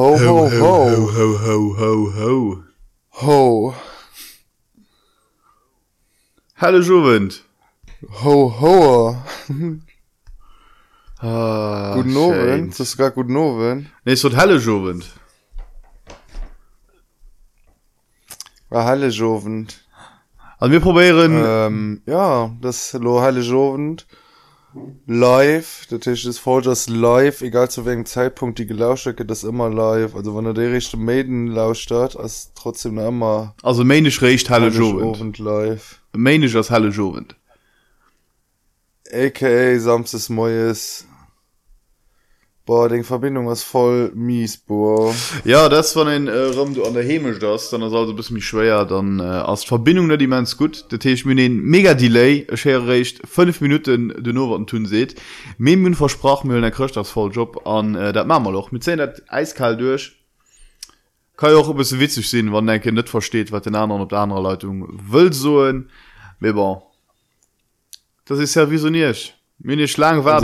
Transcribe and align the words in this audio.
Ho, 0.00 0.16
ho, 0.16 0.48
ho. 0.48 0.76
ho, 1.14 1.28
ho, 1.44 1.56
ho, 1.78 1.92
ho. 2.16 2.64
Ho. 3.20 3.74
Hallo 6.56 6.80
Juvent. 6.80 7.44
Ho, 8.22 8.48
ho. 8.60 9.16
Ah, 11.22 11.92
Guten 11.96 12.16
Abend. 12.16 12.70
Das 12.72 12.80
ist 12.80 12.96
gar 12.96 13.10
guten 13.10 13.36
Abend. 13.36 13.90
Nee, 14.06 14.12
es 14.12 14.24
wird 14.24 14.36
Hallo 14.36 14.56
Juvent. 14.56 15.04
Ah, 18.70 18.84
Halle 18.84 19.08
Jovend. 19.08 19.84
Also 20.56 20.72
wir 20.72 20.80
probieren, 20.80 21.42
Ähm, 21.44 22.02
ja, 22.06 22.50
das 22.62 22.94
Hallo 22.94 23.20
Halle 23.20 23.40
Jovend. 23.40 24.06
Live. 25.06 25.86
Der 25.90 26.00
Tisch 26.00 26.24
ist 26.24 26.38
voll 26.38 26.62
das 26.62 26.88
live, 26.88 27.42
egal 27.42 27.70
zu 27.70 27.84
welchem 27.84 28.06
Zeitpunkt 28.06 28.58
die 28.58 28.66
gelauscht 28.66 29.06
wird, 29.06 29.16
geht 29.16 29.30
das 29.30 29.42
immer 29.42 29.68
live. 29.68 30.14
Also 30.14 30.36
wenn 30.36 30.46
er 30.46 30.54
der 30.54 30.72
richtige 30.72 31.02
Maiden 31.02 31.48
lauscht 31.48 31.90
hat, 31.90 32.14
ist 32.14 32.52
trotzdem 32.54 32.94
noch 32.94 33.08
immer 33.08 33.54
also 33.62 33.84
mänisch 33.84 34.22
recht 34.22 34.48
Hallo 34.50 34.66
Halle. 34.66 34.76
Jovend 34.76 35.38
live. 35.38 36.00
Mänisch 36.12 36.54
als 36.54 36.70
Hallo 36.70 36.88
Juvent. 36.88 37.34
AKA 39.12 39.78
Samstes 39.78 40.28
Moyes. 40.28 41.06
Boah, 42.70 42.88
den 42.88 43.02
Verbindung 43.02 43.48
was 43.48 43.64
voll 43.64 44.12
mies 44.14 44.56
boah. 44.56 45.12
ja 45.44 45.68
das 45.68 45.92
von 45.92 46.06
den 46.06 46.28
äh, 46.28 46.54
Raum 46.54 46.72
du 46.72 46.84
an 46.84 46.94
der 46.94 47.02
hemisch 47.02 47.40
das 47.40 47.68
dann 47.68 47.82
also 47.82 48.14
bist 48.14 48.30
mich 48.30 48.46
schwer 48.46 48.84
dann 48.84 49.18
äh, 49.18 49.24
als 49.24 49.64
Verbindung 49.64 50.06
der 50.06 50.18
die 50.18 50.28
mans 50.28 50.56
gut 50.56 50.84
der 50.92 51.00
Tisch 51.00 51.24
mir 51.24 51.34
den 51.34 51.60
mega 51.62 51.94
delay 51.94 52.46
recht 52.48 53.26
fünf 53.26 53.60
Minuten 53.60 54.14
den 54.22 54.34
Nova 54.36 54.56
tun 54.66 54.86
seht 54.86 55.20
Memün 55.58 55.96
versprach 55.96 56.44
mir 56.44 56.60
der 56.60 56.70
kröcht 56.70 56.96
das 56.96 57.10
voll 57.10 57.32
Job 57.32 57.66
an 57.66 57.96
äh, 57.96 58.12
dat 58.12 58.28
Mammer 58.28 58.52
loch 58.52 58.70
mit 58.70 58.84
10 58.84 59.00
eiskalt 59.26 59.80
durch 59.80 60.12
kann 61.36 61.54
auch 61.54 61.74
bisschen 61.74 61.98
witzig 61.98 62.30
sehen 62.30 62.52
wann 62.52 62.68
denke 62.68 62.92
nicht 62.92 63.08
versteht 63.08 63.50
was 63.50 63.62
den 63.62 63.74
anderen 63.74 64.02
op 64.02 64.10
der 64.10 64.20
andere 64.20 64.42
Leitung 64.42 64.86
will 65.10 65.32
so 65.32 65.72
bon. 66.38 66.82
das 68.26 68.38
ist 68.38 68.54
ja 68.54 68.70
visionisch 68.70 69.39
Mini 69.62 69.86
schlang 69.88 70.24
war 70.24 70.42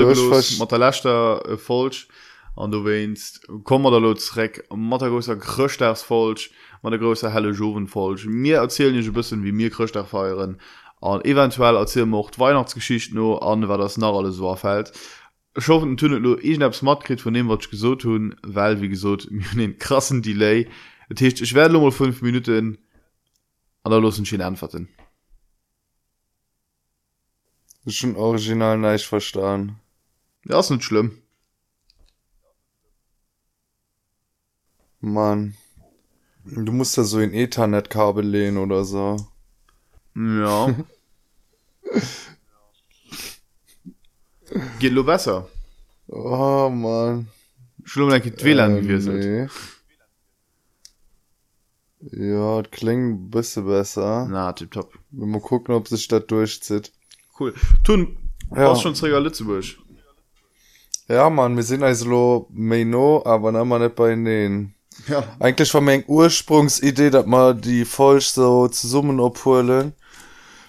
Matterlächter 0.59 1.59
Folsch. 1.59 2.09
An 2.55 2.71
du 2.71 2.85
west 2.85 3.47
kommmer 3.65 3.91
der 3.91 4.01
Lotreck 4.01 4.65
Mattergrosser 4.75 5.37
Krchters 5.37 6.03
Folsch 6.03 6.51
mat 6.83 6.93
der 6.93 6.99
grösser 6.99 7.33
helle 7.33 7.51
Joven 7.51 7.87
Folsch. 7.87 8.27
Mir 8.27 8.59
erzählen 8.59 9.13
bisssen 9.13 9.43
wie 9.43 9.53
mir 9.53 9.71
Krchter 9.71 10.05
feieren. 10.05 10.61
An 11.01 11.23
eventuell 11.25 11.77
erzähl 11.77 12.07
mocht 12.07 12.39
Weihnachtsgeschicht 12.39 13.15
no 13.15 13.39
an 13.39 13.69
wer 13.69 13.79
das 13.79 13.97
na 13.97 14.11
alles 14.11 14.41
war 14.41 14.57
fät 14.57 14.93
schoffen 15.59 15.97
tunnet 15.97 16.23
lo 16.23 16.37
ichs 16.37 16.83
matkrit 16.83 17.21
von 17.21 17.33
dem 17.33 17.49
watch 17.49 17.71
gesot 17.71 18.05
hun 18.05 18.37
weil 18.43 18.81
wie 18.83 18.89
gesot 18.89 19.29
mir 19.31 19.49
den 19.55 19.79
krassen 19.79 20.21
delay. 20.23 20.69
Techt 21.15 21.41
ich 21.41 21.55
werde 21.55 21.79
mal 21.79 21.91
fünf 21.91 22.21
minuten 22.21 22.79
an 23.83 23.91
der 23.91 24.01
losen 24.01 24.27
schien 24.27 24.43
antworten. 24.43 24.89
Das 27.87 27.95
ist 27.95 28.01
schon 28.01 28.17
original 28.17 28.77
nicht 28.79 29.07
verstanden. 29.07 29.79
ja 30.45 30.59
ist 30.59 30.71
nicht 30.71 30.83
schlimm 30.83 31.23
Mann. 34.99 35.55
Du 36.45 36.73
musst 36.73 36.99
da 36.99 37.05
so 37.05 37.19
ein 37.19 37.33
Ethernet-Kabel 37.33 38.27
lehnen 38.27 38.59
oder 38.59 38.85
so. 38.85 39.25
ja 40.17 40.75
geht 44.81 44.93
lo 44.93 45.05
besser 45.05 45.49
Oh, 46.09 46.69
Mann. 46.69 47.29
schlimm 47.85 48.09
WLAN 48.11 48.79
Ähm, 48.79 48.83
wie 48.83 48.89
wir 48.89 49.01
sind 49.01 49.21
nee. 49.21 49.47
Ja, 52.01 52.63
das 52.63 52.71
klingt 52.73 53.15
ein 53.15 53.31
bisschen 53.31 53.65
besser. 53.67 54.27
na 54.29 54.53
tip 54.53 54.73
top 54.73 54.93
Wir 55.13 55.27
mal 55.27 55.41
gucken, 55.41 55.73
ob 55.73 55.87
sich 55.87 56.09
das 56.09 56.27
durchzieht. 56.27 56.93
Cool 57.41 57.55
tun 57.85 58.17
Ja. 58.55 58.63
ja. 58.63 58.77
schon 58.77 58.95
träger 58.95 59.21
Lützeburg 59.21 59.65
Ja, 61.09 61.31
Mann, 61.31 61.57
wir 61.57 61.63
sind 61.63 61.83
also 61.83 62.49
Meno, 62.51 63.23
aber 63.25 63.53
dann 63.53 63.69
mal 63.69 63.79
nicht 63.79 63.95
bei 63.95 64.15
denen. 64.15 64.75
ja 65.09 65.23
Eigentlich 65.39 65.73
war 65.75 65.81
meine 65.81 66.05
Ursprungsidee, 66.07 67.11
dass 67.11 67.27
wir 67.27 67.55
die 67.55 67.85
Folge 67.85 68.25
so 68.25 68.69
zusammen 68.69 69.21
abholen. 69.21 69.93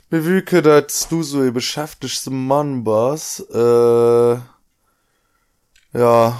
Mir 0.09 0.24
wüke, 0.24 0.62
dass 0.62 1.09
du 1.09 1.22
so 1.22 1.42
ein 1.42 1.53
beschäftigter 1.53 2.31
Mann 2.31 2.86
warst. 2.86 3.42
Äh, 3.53 4.40
ja, 5.97 6.40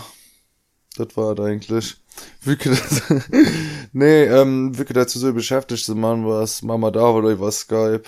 das 0.96 1.18
war 1.18 1.38
eigentlich. 1.40 1.98
Wüke, 2.42 2.70
dass, 2.70 3.04
nee, 3.92 4.24
ähm, 4.24 4.78
wüke, 4.78 4.94
dass 4.94 5.12
du 5.12 5.20
so 5.20 5.28
ein 5.28 5.34
beschäftigter 5.34 5.96
Mann 5.96 6.26
warst. 6.26 6.64
Mama 6.64 6.92
da 6.92 7.10
oder 7.10 7.30
über 7.30 7.52
Skype. 7.52 8.08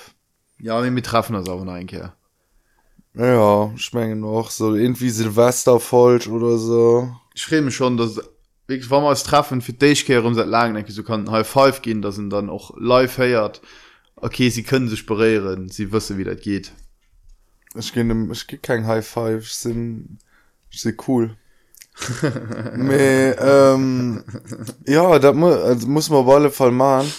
Ja 0.59 0.83
wir 0.83 1.03
treffen 1.03 1.33
das 1.33 1.49
auch 1.49 1.65
einkehr 1.67 2.13
Ja, 3.13 3.71
ich 3.75 3.93
meine 3.93 4.15
noch, 4.15 4.51
so 4.51 4.75
irgendwie 4.75 5.09
Silvester 5.09 5.79
falsch 5.79 6.27
oder 6.27 6.57
so. 6.57 7.11
ich 7.33 7.45
freue 7.45 7.61
mich 7.61 7.75
schon 7.75 7.97
dass 7.97 8.19
wirklich 8.67 8.89
war 8.91 9.01
mal 9.01 9.09
als 9.09 9.23
treffen 9.23 9.61
für 9.61 9.73
dich 9.73 10.05
kehr 10.05 10.23
um 10.23 10.35
seit 10.35 10.47
lang 10.47 10.73
denke 10.73 10.89
ich 10.89 10.95
so 10.95 11.03
kann 11.03 11.31
halb 11.31 11.47
five 11.47 11.81
gehen 11.81 12.01
dass 12.01 12.15
sind 12.15 12.29
dann 12.29 12.49
auch 12.49 12.71
live 12.77 13.13
feiert 13.13 13.61
okay 14.15 14.49
sie 14.49 14.63
können 14.63 14.87
sich 14.89 15.05
berieren 15.05 15.69
sie 15.69 15.91
wissen 15.91 16.17
wie 16.17 16.23
das 16.23 16.39
geht 16.41 16.71
Ich 17.75 17.93
gehe 17.93 18.03
ich 18.31 18.47
geh 18.47 18.57
kein 18.57 18.87
High 18.87 19.05
Five, 19.07 19.43
ich 19.43 19.53
sind, 19.53 20.17
ich 20.71 20.81
sind 20.81 21.07
cool. 21.07 21.37
Me, 22.75 23.35
ähm, 23.39 24.23
ja, 24.87 25.19
das 25.19 25.35
mu 25.35 25.47
also 25.47 25.87
muss 25.87 26.09
man 26.09 26.19
auf 26.25 26.29
alle 26.35 26.49
Fall 26.49 26.71
machen. 26.71 27.11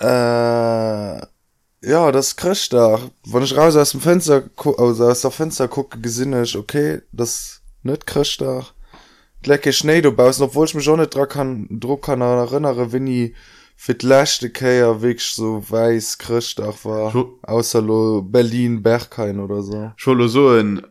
Äh, 0.00 1.20
ja, 1.82 2.12
das 2.12 2.36
kriegst 2.36 2.72
da. 2.72 3.00
Wenn 3.24 3.42
ich 3.42 3.56
raus 3.56 3.76
aus 3.76 3.92
dem 3.92 4.00
Fenster, 4.00 4.44
also 4.78 5.06
aus 5.06 5.20
der 5.20 5.30
Fenster 5.30 5.68
gucke, 5.68 6.00
gesinne 6.00 6.42
ich, 6.42 6.56
okay, 6.56 7.02
das 7.12 7.62
nicht 7.82 8.06
kriegst 8.06 8.40
da. 8.40 8.66
Lecke 9.44 9.72
Schnee, 9.72 10.00
du 10.00 10.12
baust, 10.12 10.40
obwohl 10.40 10.66
ich 10.66 10.74
mich 10.74 10.84
schon 10.84 10.98
nicht 11.00 11.14
dran 11.14 11.28
kann, 11.28 11.66
Druck 11.70 12.06
kann 12.06 12.20
erinnere, 12.20 12.92
wenn 12.92 13.06
ich 13.06 13.34
für 13.76 13.94
die 13.94 14.06
letzte 14.06 14.50
Kehr 14.50 15.00
wirklich 15.00 15.30
so 15.30 15.62
weiß 15.70 16.18
Christach 16.18 16.84
war. 16.84 17.12
So. 17.12 17.38
Außer 17.42 17.80
lo 17.80 18.22
Berlin, 18.22 18.82
Berghain 18.82 19.38
oder 19.38 19.62
so. 19.62 19.92
schon 19.96 20.28
so 20.28 20.48
ein 20.48 20.82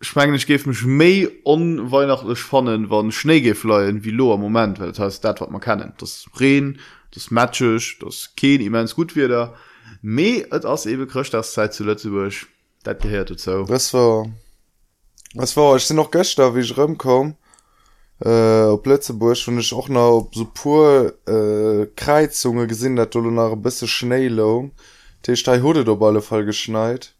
schmengen 0.00 0.34
ich 0.34 0.46
gef 0.46 0.66
mich 0.66 0.84
méi 0.84 1.28
unweihnachtlich 1.44 2.38
fannen 2.38 2.90
wann 2.90 3.12
schnee 3.12 3.40
gefleien 3.40 4.04
wie 4.04 4.10
lo 4.10 4.32
am 4.32 4.40
moment 4.40 4.80
weil 4.80 4.88
das 4.88 4.98
heißt 4.98 5.24
dat 5.24 5.40
wat 5.40 5.50
man 5.50 5.60
kennen 5.60 5.92
das 5.98 6.26
reen 6.38 6.78
das 7.14 7.30
matchech 7.30 7.98
das 8.00 8.32
ken 8.36 8.60
immens 8.60 8.94
gut 8.94 9.14
wieder 9.14 9.54
me 10.02 10.46
et 10.50 10.64
ass 10.64 10.86
ewe 10.86 11.06
krcht 11.06 11.34
das 11.34 11.52
zeit 11.52 11.74
zu 11.74 11.84
Lützeburg 11.84 12.46
dat 12.82 13.02
gehört 13.02 13.38
so 13.38 13.64
Das 13.64 13.92
war, 13.92 14.26
das 15.34 15.56
war, 15.56 15.76
ich 15.76 15.84
sind 15.84 15.96
noch 15.96 16.10
gestern, 16.10 16.54
wie 16.54 16.60
ich 16.60 16.76
rumkomm, 16.76 17.36
äh, 18.24 18.64
auf 18.64 18.82
Plätzeburg, 18.82 19.38
und 19.48 19.58
ich 19.58 19.72
auch 19.72 19.88
noch 19.88 20.30
so 20.32 20.46
pur, 20.46 21.14
äh, 21.26 21.86
Kreuzungen 21.96 22.68
gesehen, 22.68 22.96
dass 22.96 23.10
du 23.10 23.20
noch 23.20 23.52
ein 23.52 23.62
bisschen 23.62 23.88
Schnee 23.88 24.28
lag. 24.28 24.70
Die 25.26 25.36
Stei 25.36 25.62
wurde 25.62 25.90
auf 25.90 26.02
alle 26.02 26.22
Fall 26.22 26.44
geschneit. 26.44 27.14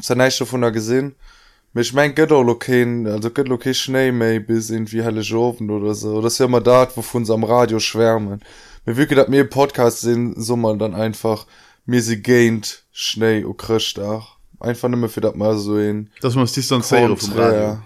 Ich 0.00 0.08
hab 0.10 0.18
nicht 0.18 0.40
davon 0.40 0.72
gesehen. 0.72 1.14
Aber 1.72 1.80
Ich 1.80 1.92
mein, 1.92 2.14
geht 2.14 2.32
auch 2.32 2.54
kein, 2.58 3.06
also 3.06 3.30
geht 3.30 3.50
auch 3.50 3.58
kein 3.58 3.74
Schnee 3.74 4.12
mehr 4.12 4.40
bis 4.40 4.70
irgendwie 4.70 5.02
helle 5.02 5.22
Joven 5.22 5.70
oder 5.70 5.94
so. 5.94 6.20
Das 6.20 6.34
ist 6.34 6.38
ja 6.38 6.46
immer 6.46 6.60
das, 6.60 6.96
wovon 6.96 7.24
sie 7.24 7.32
am 7.32 7.44
Radio 7.44 7.78
schwärmen. 7.78 8.40
Mir 8.84 8.96
wirklich, 8.96 9.18
dass 9.18 9.30
wir 9.30 9.40
im 9.40 9.48
Podcast 9.48 10.00
sehen, 10.00 10.34
so 10.36 10.56
mal 10.56 10.76
dann 10.76 10.94
einfach, 10.94 11.46
mir 11.86 12.02
sie 12.02 12.20
gained 12.20 12.84
Schnee 12.92 13.44
und 13.44 13.56
Christach. 13.56 14.36
Einfach 14.60 14.88
nicht 14.88 14.98
mehr 14.98 15.08
für 15.08 15.20
das 15.20 15.34
mal 15.34 15.56
so 15.56 15.78
in 15.78 16.10
das 16.20 16.34
muss 16.34 16.52
distanzieren 16.52 17.16
vom 17.16 17.32
Radio 17.32 17.52
Konträr. 17.52 17.82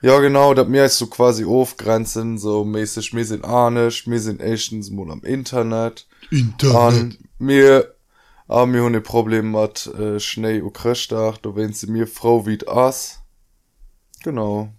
Ja, 0.00 0.20
genau, 0.20 0.54
dat 0.54 0.68
mir 0.68 0.84
ist 0.84 0.98
so 0.98 1.08
quasi 1.08 1.44
aufgrenzen, 1.44 2.38
so 2.38 2.64
mäßig, 2.64 3.12
mir 3.14 3.24
sind 3.24 3.44
ahnisch, 3.44 4.06
mir 4.06 4.20
sind 4.20 4.40
echtens 4.40 4.90
mal 4.90 5.10
am 5.10 5.24
Internet. 5.24 6.06
An 6.72 7.16
mir, 7.38 7.94
ah, 8.48 8.66
mir 8.66 8.82
hun 8.82 9.02
Problem 9.02 9.52
mat, 9.52 9.86
äh, 9.86 10.18
Schnee 10.18 10.60
und 10.60 10.72
Christach, 10.72 11.38
da 11.38 11.54
wenn 11.54 11.72
sie 11.72 11.86
mir 11.86 12.06
Frau 12.06 12.46
wie 12.46 12.58
ass. 12.66 13.20
Genau. 14.24 14.72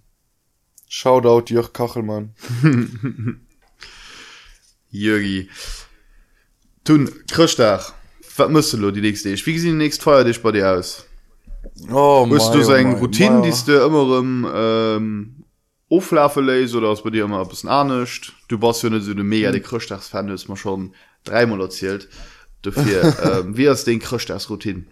Shoutout 0.88 1.52
Jörg 1.52 1.72
Kachelmann. 1.72 2.34
Jürgi 4.90 5.48
tun 6.84 7.08
krchtach 7.30 7.92
wat 8.36 8.50
müsste 8.50 8.76
lo 8.76 8.90
die 8.90 9.00
nächste 9.00 9.28
ich 9.28 9.46
wie 9.46 9.54
gesehen 9.54 9.78
nächst 9.78 10.02
feier 10.02 10.24
dich 10.24 10.42
bei 10.42 10.52
dir 10.52 10.70
aus 10.70 11.06
Oh, 11.90 12.24
Musst 12.26 12.54
du 12.54 12.66
oh, 12.66 12.72
eng 12.72 12.92
mei, 12.92 12.98
Routine, 12.98 13.38
mei. 13.38 13.50
die 13.50 13.66
du 13.66 13.84
immer 13.84 14.18
im 14.18 14.48
ähm, 14.52 15.44
Auflaufe 15.90 16.40
leist 16.40 16.74
oder 16.74 16.90
ist 16.92 17.04
bei 17.04 17.10
dir 17.10 17.24
immer 17.24 17.42
ein 17.42 17.48
bisschen 17.48 17.68
ernst? 17.68 18.32
Du 18.48 18.60
warst 18.62 18.82
ja 18.82 18.88
nicht 18.88 19.04
so 19.04 19.10
eine 19.10 19.24
mega 19.24 19.52
die 19.52 19.60
Christtagsfan, 19.60 20.26
du 20.26 20.32
hast 20.32 20.48
mir 20.48 20.56
schon 20.56 20.94
dreimal 21.22 21.60
erzählt. 21.60 22.08
Dafür, 22.62 23.14
ähm, 23.44 23.56
wie 23.56 23.66
ist 23.66 23.86
den 23.86 23.98
Christtagsroutine? 23.98 24.84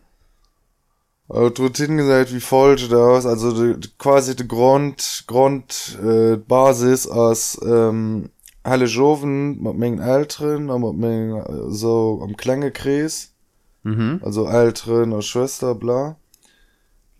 Routine. 1.29 1.97
Gesagt 1.97 2.33
wie 2.33 2.41
folgt 2.41 2.93
aus 2.93 3.27
also 3.27 3.53
de, 3.53 3.77
quasi 3.99 4.35
de 4.35 4.47
Grund 4.47 5.25
Grund 5.27 5.99
äh, 6.03 6.37
Basis 6.37 7.07
aus 7.07 7.59
ähm, 7.63 8.31
alle 8.63 8.87
Joven 8.87 9.63
mengen 9.79 10.01
älteren 10.01 10.69
äh, 10.69 11.71
so 11.71 12.21
am 12.23 12.37
Klängekreis. 12.37 13.35
Mhm. 13.85 14.21
also 14.25 14.47
älteren 14.47 15.13
oder 15.13 15.23
Schwester 15.23 15.75
bla. 15.75 16.17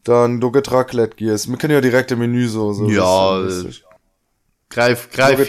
Dann 0.05 0.41
du 0.41 0.51
getracklet 0.51 1.17
gehst. 1.17 1.49
Mir 1.49 1.59
können 1.59 1.75
ja 1.75 1.81
direkte 1.81 2.17
Menü 2.17 2.49
so, 2.49 2.73
so 2.73 2.89
ja 2.89 3.47
greif 4.71 5.11
greif 5.11 5.49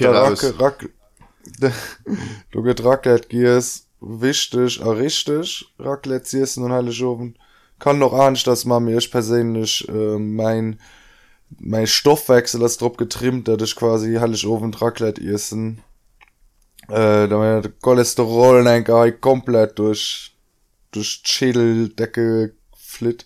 du 2.51 2.61
getracklet 2.61 3.29
gehst 3.29 3.87
wichtig 4.01 4.81
er 4.81 4.97
richtig 4.97 5.73
Racklet 5.79 6.33
und 6.57 6.71
alle 6.71 6.91
Joven 6.91 7.37
kann 7.79 7.99
noch 7.99 8.13
an 8.13 8.37
dass 8.45 8.65
man 8.65 8.83
mir 8.83 8.97
ich 8.97 9.11
persönlich 9.11 9.87
äh, 9.89 10.17
mein 10.17 10.79
mein 11.57 11.87
stoffwechsel 11.87 12.59
das 12.59 12.77
drop 12.77 12.97
getrimmt 12.97 13.47
dat 13.47 13.61
ich 13.61 13.75
quasi 13.75 14.15
hallig 14.15 14.45
ofen 14.45 14.71
traleit 14.71 15.19
essen. 15.19 15.81
Äh, 16.87 17.27
da 17.27 17.61
cholesterol 17.81 18.67
ein 18.67 19.21
komplett 19.21 19.79
durch 19.79 20.35
durch 20.91 21.21
schädeldecke 21.23 22.53
flit 22.75 23.25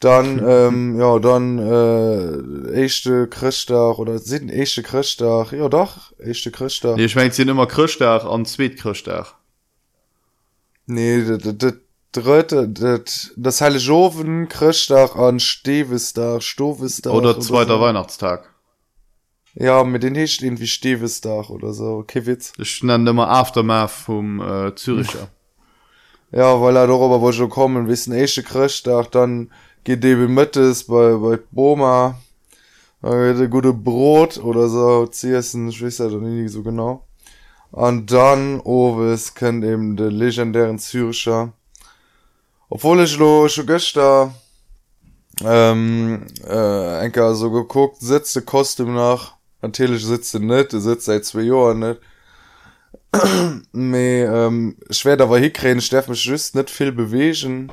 dann 0.00 0.42
ähm, 0.46 0.98
ja 0.98 1.18
dann 1.18 1.58
äh, 1.58 2.72
echte 2.84 3.28
christdach 3.28 3.98
oder 3.98 4.18
sind 4.18 4.50
echte 4.50 4.82
christdach? 4.82 5.52
Ja 5.52 5.68
doch 5.68 6.12
echte 6.18 6.50
christdach. 6.50 6.98
Ich 6.98 7.16
mein, 7.16 7.30
sind 7.30 7.48
immer 7.48 7.66
christdach 7.66 8.24
an 8.24 8.44
zweet 8.44 8.76
christdach 8.76 9.35
nee 10.86 11.38
dat, 11.38 11.76
dritte 12.16 12.72
dat, 12.72 13.30
das 13.36 13.60
heile 13.60 13.78
joven 13.78 14.48
christdach 14.48 15.16
an 15.16 15.40
stevesdach 15.40 16.42
stowesdach 16.42 17.12
oder 17.12 17.40
zweiter 17.40 17.80
weihnachtstag. 17.80 18.52
Ja 19.54 19.84
mit 19.84 20.02
den 20.02 20.14
hecht 20.14 20.42
irgendwie 20.42 20.66
stevesdach 20.66 21.50
oder 21.50 21.72
so. 21.72 22.04
Kewitz 22.06 22.52
ich 22.58 22.82
nenne 22.82 23.10
immer 23.10 23.28
aftermath 23.28 23.90
vom 23.90 24.40
äh, 24.40 24.74
züricher. 24.74 25.28
Ja 26.32 26.60
weil 26.60 26.76
er 26.76 26.88
darüber 26.88 27.20
wo 27.20 27.30
schon 27.32 27.48
kommen. 27.48 27.88
Wissen 27.88 28.12
esche 28.12 28.42
christdach 28.42 29.06
dann 29.06 29.50
geht 29.84 30.02
de 30.02 30.16
mittes 30.16 30.84
bei 30.84 31.14
bei 31.14 31.38
boma. 31.50 32.18
De 33.02 33.46
gute 33.48 33.72
brot 33.72 34.38
oder 34.38 34.68
so. 34.68 35.06
Ziessen 35.06 35.72
schwister 35.72 36.10
dann 36.10 36.36
nie 36.36 36.48
so 36.48 36.62
genau 36.62 37.06
an 37.76 38.06
dann 38.06 38.60
owes 38.60 39.34
kennt 39.34 39.62
eben 39.64 39.96
de 39.96 40.08
legendären 40.08 40.78
syrischer. 40.78 41.52
Obwohl 42.70 43.02
ich 43.02 43.16
lo 43.18 43.48
schon 43.48 43.66
gestern 43.66 44.34
ähm, 45.44 46.26
äh, 46.44 47.04
enker 47.04 47.34
so 47.34 47.50
geguckt 47.50 48.00
sitze 48.00 48.42
kostüm 48.42 48.94
nach. 48.94 49.34
Natürlich 49.60 50.04
sitze 50.06 50.40
net 50.40 50.70
sitzt 50.72 51.04
seit 51.04 51.24
zwei 51.26 51.42
jahren 51.42 51.80
net 51.80 52.00
me 53.72 54.24
ähm, 54.24 54.76
schwer 54.90 55.18
da 55.18 55.28
war 55.28 55.38
hikräen 55.38 55.82
steffen 55.82 56.16
schüst 56.16 56.54
net 56.54 56.70
viel 56.70 56.92
bewegen. 56.92 57.70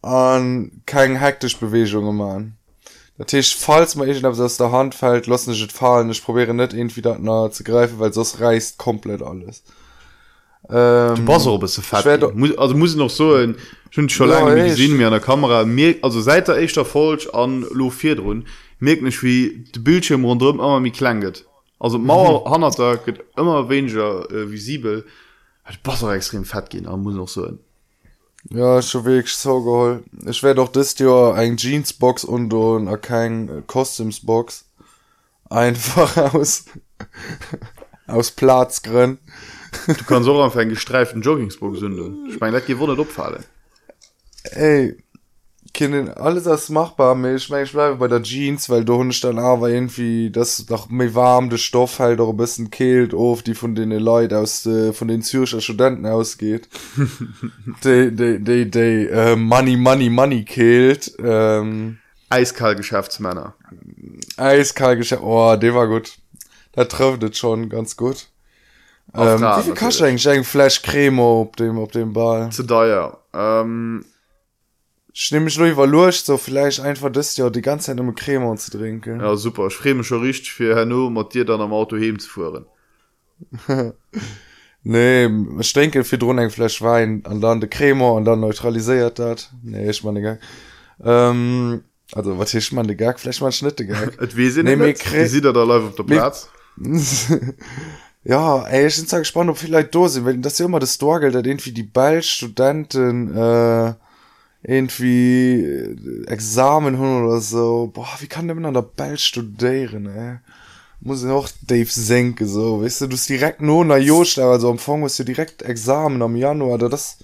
An 0.00 0.82
kein 0.86 1.16
hektisch 1.16 1.58
bewegung 1.58 2.16
man 2.16 2.56
der 3.20 3.26
tisch 3.26 3.54
falls 3.54 3.96
man 3.96 4.08
ich 4.08 4.24
aus 4.24 4.56
der 4.56 4.72
hand 4.72 4.94
fällt 4.94 5.26
los 5.26 5.46
nicht 5.46 5.72
fallen 5.72 6.08
ich 6.08 6.24
probiere 6.24 6.54
net 6.54 6.72
irgendwie 6.72 7.02
dat 7.02 7.18
na 7.20 7.50
zu 7.50 7.62
greifen 7.64 7.98
weil 7.98 8.14
sos 8.14 8.40
reißt 8.40 8.78
komplett 8.78 9.22
alles. 9.22 9.62
Ähm, 10.70 11.26
muss, 12.34 12.56
also 12.56 12.74
muss 12.74 12.94
noch 12.94 13.10
so 13.10 13.34
ein, 13.34 13.56
schon 13.90 14.08
schon 14.08 14.30
ja, 14.30 14.40
lange 14.40 14.64
gesehen 14.64 14.96
mir 14.96 15.08
an 15.08 15.12
der 15.12 15.20
Kamera. 15.20 15.64
Mir 15.64 15.96
also 16.00 16.22
seit 16.22 16.48
der 16.48 16.56
echt 16.56 16.76
falsch 16.76 17.28
an 17.28 17.66
lo 17.72 17.90
vier 17.90 18.18
run 18.18 18.46
merk 18.78 19.02
nicht 19.02 19.22
wie 19.22 19.66
de 19.74 19.82
Bildschirm 19.82 20.24
run 20.24 20.40
immer 20.40 20.80
mir 20.80 20.90
klanget. 20.90 21.44
Also 21.78 21.98
Mauer 21.98 22.58
mhm. 22.58 22.72
da 22.74 22.96
geht 22.96 23.22
immer 23.36 23.68
weniger 23.68 24.30
äh, 24.30 24.50
visibel. 24.50 25.04
Pass 25.82 26.02
extrem 26.02 26.46
fett 26.46 26.70
gehen 26.70 26.86
aber 26.86 26.96
muss 26.96 27.14
noch 27.14 27.28
so 27.28 27.44
ein. 27.44 27.58
Ja 28.48 28.80
schon 28.80 29.04
weg 29.04 29.28
so 29.28 29.62
gehol 29.62 30.04
ich 30.26 30.42
werde 30.42 30.56
doch 30.56 30.68
das 30.68 30.94
dir 30.94 31.34
ein 31.34 31.56
jeansbox 31.56 32.24
und 32.24 32.52
und 32.52 33.02
kein 33.02 33.64
kostümsbox 33.66 34.64
einfach 35.48 36.16
aus 36.34 36.64
aus 38.06 38.30
platz 38.30 38.82
grin 38.82 39.18
du 39.86 40.04
kannst 40.04 40.24
so 40.24 40.40
auf 40.42 40.56
ein 40.56 40.70
gestreiften 40.70 41.22
joggingsburg 41.22 41.76
sünde 41.76 42.12
ich 42.28 42.40
meine 42.40 42.60
die 42.60 42.78
wurde 42.78 42.98
opfallen 42.98 43.44
ey 44.52 44.96
kennen 45.72 46.08
alles 46.08 46.44
das 46.44 46.68
machbar 46.68 47.16
ich 47.34 47.48
mein, 47.48 47.64
ich 47.64 47.72
bleibe 47.72 47.96
bei 47.96 48.08
der 48.08 48.22
jeans 48.22 48.68
weil 48.68 48.84
du 48.84 48.94
hun 48.94 49.14
dann 49.22 49.38
aber 49.38 49.70
irgendwie 49.70 50.30
das 50.30 50.66
doch 50.66 50.88
mir 50.88 51.14
warm 51.14 51.50
de 51.50 51.58
stoff 51.58 51.98
halt 51.98 52.20
auch 52.20 52.30
ein 52.30 52.36
bisschen 52.36 52.70
kehlt 52.70 53.14
of 53.14 53.42
die 53.42 53.54
von 53.54 53.74
denen 53.74 54.00
leute 54.00 54.38
aus 54.38 54.66
äh, 54.66 54.92
von 54.92 55.08
den 55.08 55.22
syrischer 55.22 55.60
studenten 55.60 56.06
ausgeht. 56.06 56.68
De, 57.84 58.10
de, 58.10 58.38
de, 58.38 58.64
de, 58.66 59.06
äh, 59.06 59.36
money 59.36 59.76
money 59.76 60.10
money 60.10 60.44
kehlt 60.44 61.14
ähm, 61.22 61.98
eiskal 62.28 62.74
geschäftsmänner. 62.76 63.54
Eiskal 64.36 64.96
geschäft 64.96 65.22
oh 65.22 65.56
de 65.56 65.74
war 65.74 65.88
gut. 65.88 66.18
Da 66.72 66.84
trefftet 66.84 67.36
schon 67.36 67.68
ganz 67.68 67.96
gut. 67.96 68.28
Ähm, 69.14 69.40
wie 69.40 69.62
viel 69.62 69.74
kasch 69.74 70.02
flash 70.44 70.82
cremo 70.82 71.42
op 71.42 71.56
dem 71.56 71.78
op 71.78 71.92
dem 71.92 72.12
ball? 72.12 72.50
Zu 72.50 72.62
daer 72.62 73.18
ähm, 73.32 74.04
ich 75.22 75.58
nur 75.58 75.74
verlocht 75.74 76.24
so 76.24 76.38
vielleicht 76.38 76.80
einfach 76.80 77.12
das 77.12 77.36
ja 77.36 77.50
die 77.50 77.60
ganze 77.60 77.86
Zeit 77.86 78.00
um 78.00 78.14
creme 78.14 78.56
zu 78.56 78.70
trinken 78.70 79.20
ja 79.20 79.36
super. 79.36 79.66
Ich 79.66 79.74
freme 79.74 80.02
schon 80.02 80.22
richtig 80.22 80.52
für 80.52 80.74
her 80.74 80.86
nur 80.86 81.28
dir 81.28 81.44
dann 81.44 81.60
am 81.60 81.72
auto 81.72 81.96
heben 81.96 82.18
zu 82.18 82.30
fuhren 82.30 82.64
nee 84.82 85.28
ich 85.60 85.72
denke 85.74 86.04
für 86.04 86.16
drin 86.16 86.38
ein 86.38 86.50
flash 86.50 86.80
wein 86.80 87.22
an 87.24 87.40
dann 87.40 87.60
de 87.60 87.68
creme 87.68 88.02
und 88.02 88.24
dann 88.24 88.40
neutralisiert 88.40 89.18
dat 89.18 89.50
nee 89.62 89.90
ich 89.90 90.02
meine 90.02 90.38
ähm, 91.04 91.84
also 92.12 92.38
was 92.38 92.54
ich 92.54 92.72
man 92.72 92.96
gar 92.96 93.18
vielleicht 93.18 93.42
mal 93.42 93.52
schnitte 93.52 93.84
nee, 94.34 95.26
sieht 95.26 95.44
er 95.44 95.52
da 95.52 95.64
läuft 95.64 95.88
auf 95.88 95.96
der 95.96 96.04
platz? 96.04 96.48
Ja 98.22 98.66
ey, 98.66 98.86
ich 98.86 98.96
sind 98.96 99.10
gespannt 99.10 99.50
ob 99.50 99.56
vielleicht 99.56 99.94
do 99.94 100.06
sind 100.06 100.24
wenn 100.24 100.42
das 100.42 100.58
ja 100.58 100.66
immer 100.66 100.78
das 100.78 100.94
storgel 100.94 101.30
da 101.32 101.38
irgendwie 101.38 101.72
die 101.72 101.82
ballstudenten 101.82 103.34
äh, 103.34 103.94
irgendwie 104.62 105.62
äh, 105.62 106.24
examen 106.26 106.98
hun 106.98 107.24
oder 107.24 107.40
so. 107.40 107.90
Boah 107.92 108.08
wie 108.20 108.26
kann 108.26 108.48
der 108.48 108.56
an 108.56 108.74
der 108.74 108.82
ball 108.82 109.18
studieren 109.18 110.06
ey? 110.06 110.38
muss 111.02 111.24
ich 111.24 111.30
auch 111.30 111.48
dave 111.62 111.88
senke 111.90 112.46
so 112.46 112.82
weißt 112.82 113.00
du 113.00 113.06
du 113.06 113.16
direkt 113.16 113.62
nur 113.62 113.86
na 113.86 113.96
jo 113.96 114.18
also 114.20 114.70
empfang 114.70 115.00
musst 115.00 115.18
du 115.18 115.24
direkt 115.24 115.62
examen 115.62 116.20
am 116.20 116.36
januar 116.36 116.76
da 116.76 116.90
das 116.90 117.16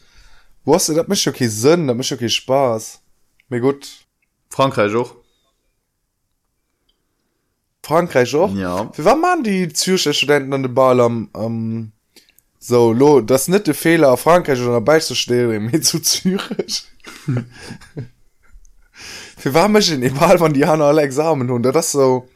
wo 0.66 0.75
hast 0.75 0.88
du 0.88 0.95
dat 0.95 1.09
mich 1.09 1.28
okay 1.28 1.47
sinn 1.47 1.87
da 1.87 1.95
mich 1.95 2.12
okay 2.12 2.28
spaß. 2.28 3.00
Mir 3.49 3.61
gut. 3.61 3.88
Frankreich 4.50 4.95
auch. 4.97 5.14
Frankreich 7.85 8.35
auch? 8.35 8.52
Ja. 8.52 8.90
Wie 8.97 9.05
war 9.05 9.14
man 9.14 9.45
die 9.45 9.73
zürcher 9.73 10.12
studenten 10.12 10.52
an 10.52 10.64
den 10.64 10.75
ball 10.75 11.00
am 11.00 11.31
am 11.33 11.93
so 12.66 12.92
lo 12.92 13.20
das 13.20 13.49
nette 13.49 13.75
fehler 13.75 14.12
auf 14.12 14.23
frankreich 14.23 14.61
oder 14.61 14.73
dabei 14.73 14.99
zu 14.99 15.14
stehen 15.14 15.66
mir 15.66 15.80
zu 15.80 16.00
zürich. 16.00 16.85
Wie 19.42 19.54
war 19.54 19.68
mich 19.68 19.92
in 19.92 20.02
egal 20.02 20.38
von 20.38 20.52
die 20.52 20.66
han 20.66 20.82
alle 20.82 21.02
examen 21.02 21.50
und 21.50 21.62
das 21.62 21.92
so 21.92 22.28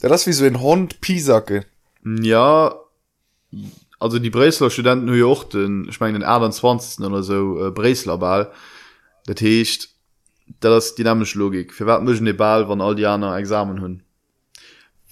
das 0.00 0.26
wie 0.26 0.32
so 0.32 0.44
ein 0.44 0.60
hund 0.60 1.00
pisacke 1.00 1.66
ja 2.04 2.74
also 4.00 4.18
die 4.18 4.30
bresler 4.30 4.70
studenten 4.70 5.06
new 5.06 5.12
york 5.12 5.50
den 5.50 5.86
ich 5.88 6.00
meine 6.00 6.18
den 6.18 6.22
er 6.22 6.50
zwanzigsten 6.50 7.04
oder 7.04 7.22
so 7.22 7.66
äh, 7.66 7.70
bresler 7.70 8.18
ball 8.18 8.50
der 9.28 9.36
techt 9.36 9.90
da 10.60 10.70
das 10.70 10.94
dynamisch 10.94 11.34
logik. 11.34 11.72
Für 11.72 11.86
wat 11.86 12.02
mischen 12.02 12.26
die 12.26 12.32
ball 12.32 12.68
wann 12.68 12.80
all 12.80 12.94
die 12.94 13.06
an 13.06 13.22
examen 13.22 13.80
hun 13.80 14.02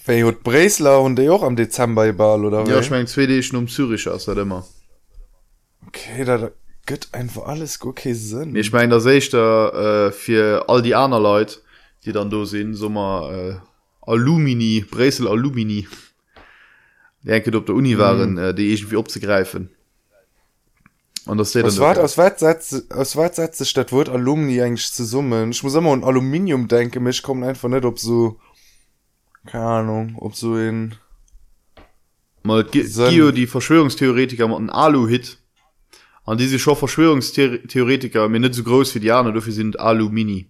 hat 0.07 0.43
bresler 0.43 1.01
und 1.01 1.17
der 1.17 1.33
auch 1.33 1.43
am 1.43 1.57
dezember 1.57 2.13
ball 2.13 2.45
oder 2.45 2.65
ja, 2.67 2.81
ich 2.81 2.91
mein, 2.91 3.07
um 3.55 3.69
zürich 3.69 4.09
aus 4.09 4.29
immer 4.29 4.65
okay 5.87 6.25
da 6.25 6.51
gött 6.87 7.09
einfach 7.13 7.47
alles 7.47 7.81
okay 7.83 8.13
sinn. 8.13 8.55
Ich 8.57 8.73
mein 8.73 8.91
da 8.91 9.01
se 9.01 9.15
ich 9.15 9.31
da 9.31 10.07
äh, 10.07 10.13
für 10.13 10.69
all 10.69 10.83
die 10.83 10.95
aner 10.95 11.21
leute 11.21 11.57
die 12.05 12.13
dann 12.13 12.31
do 12.31 12.45
sinn 12.45 12.75
sommer 12.75 13.31
äh, 13.33 13.55
alumini 14.03 14.85
bresel 14.91 15.29
alumini. 15.29 15.89
Denke 17.23 17.57
op 17.57 17.65
der 17.67 17.75
uni 17.75 17.97
waren 17.97 18.35
mm. 18.35 18.39
äh, 18.39 18.55
die 18.55 18.75
ich 18.75 18.91
wie 18.91 18.97
opzugreifen 18.97 19.71
und 21.27 21.39
das 21.39 21.53
das 21.53 21.79
war 21.79 21.97
aus 21.99 22.19
weitseite 22.19 22.85
aus 22.91 23.17
weitseite 23.17 23.65
statt 23.65 23.93
wird 23.93 24.11
alumni 24.11 24.61
eigentlich 24.61 24.93
zu 24.93 25.05
summen 25.05 25.53
ich 25.53 25.63
muss 25.63 25.75
immer 25.75 25.91
un 25.91 26.05
aluminium 26.05 26.69
denke 26.69 27.01
mich 27.01 27.23
kommen 27.23 27.45
einfach 27.45 27.71
net 27.71 27.87
ob 27.87 27.99
so 27.99 28.39
keine 29.47 29.65
ahnung 29.65 30.17
ob 30.19 30.35
so 30.35 30.57
in 30.57 30.95
mal 32.43 32.65
die 32.65 33.47
verschwörungstheoretiker 33.47 34.49
man 34.49 34.71
alu 34.71 35.09
hit 35.09 35.39
an 36.27 36.39
diese 36.39 36.59
schon 36.59 36.77
verschwörungstheoretiker 36.77 38.29
mir 38.29 38.41
nicht 38.41 38.55
so 38.55 38.63
groß 38.63 38.95
wie 38.95 39.01
die 39.01 39.13
anderen 39.13 39.35
dafür 39.35 39.53
sind 39.53 39.79
alumini. 39.79 40.49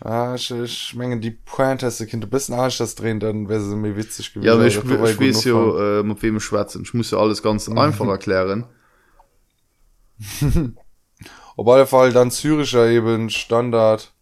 Ah, 0.00 0.34
ich, 0.36 0.50
ich 0.50 0.94
mengen 0.94 1.20
die 1.20 1.32
pointesse 1.32 2.06
kind 2.06 2.22
du 2.22 2.28
bist 2.28 2.52
arsch 2.52 2.78
das 2.78 2.94
drehen 2.94 3.18
dann 3.18 3.48
wäre 3.48 3.60
sie 3.60 3.74
mir 3.74 3.96
witzig 3.96 4.32
ja 4.40 4.52
aber 4.52 4.66
ich, 4.66 4.76
war 4.76 5.04
ich, 5.04 5.10
ich 5.10 5.16
gut 5.16 5.26
weiß 5.26 5.44
ja 5.44 5.98
äh, 5.98 6.02
mit 6.04 6.22
wem 6.22 6.36
ich 6.36 6.44
schwatzen 6.44 6.82
ich 6.82 6.94
muss 6.94 7.10
ja 7.10 7.18
alles 7.18 7.42
ganz 7.42 7.68
einfach 7.86 8.06
erklären. 8.06 8.66
Auf 11.56 11.66
alle 11.66 11.86
fall 11.86 12.12
dann 12.12 12.30
syrischer 12.30 12.86
eben 12.88 13.30
standard 13.30 14.12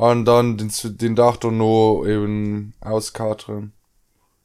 an 0.00 0.24
dann 0.24 0.56
den 0.56 0.70
den 0.98 1.16
dach 1.16 1.38
no 1.42 2.04
eben 2.06 2.72
auskatren 2.80 3.72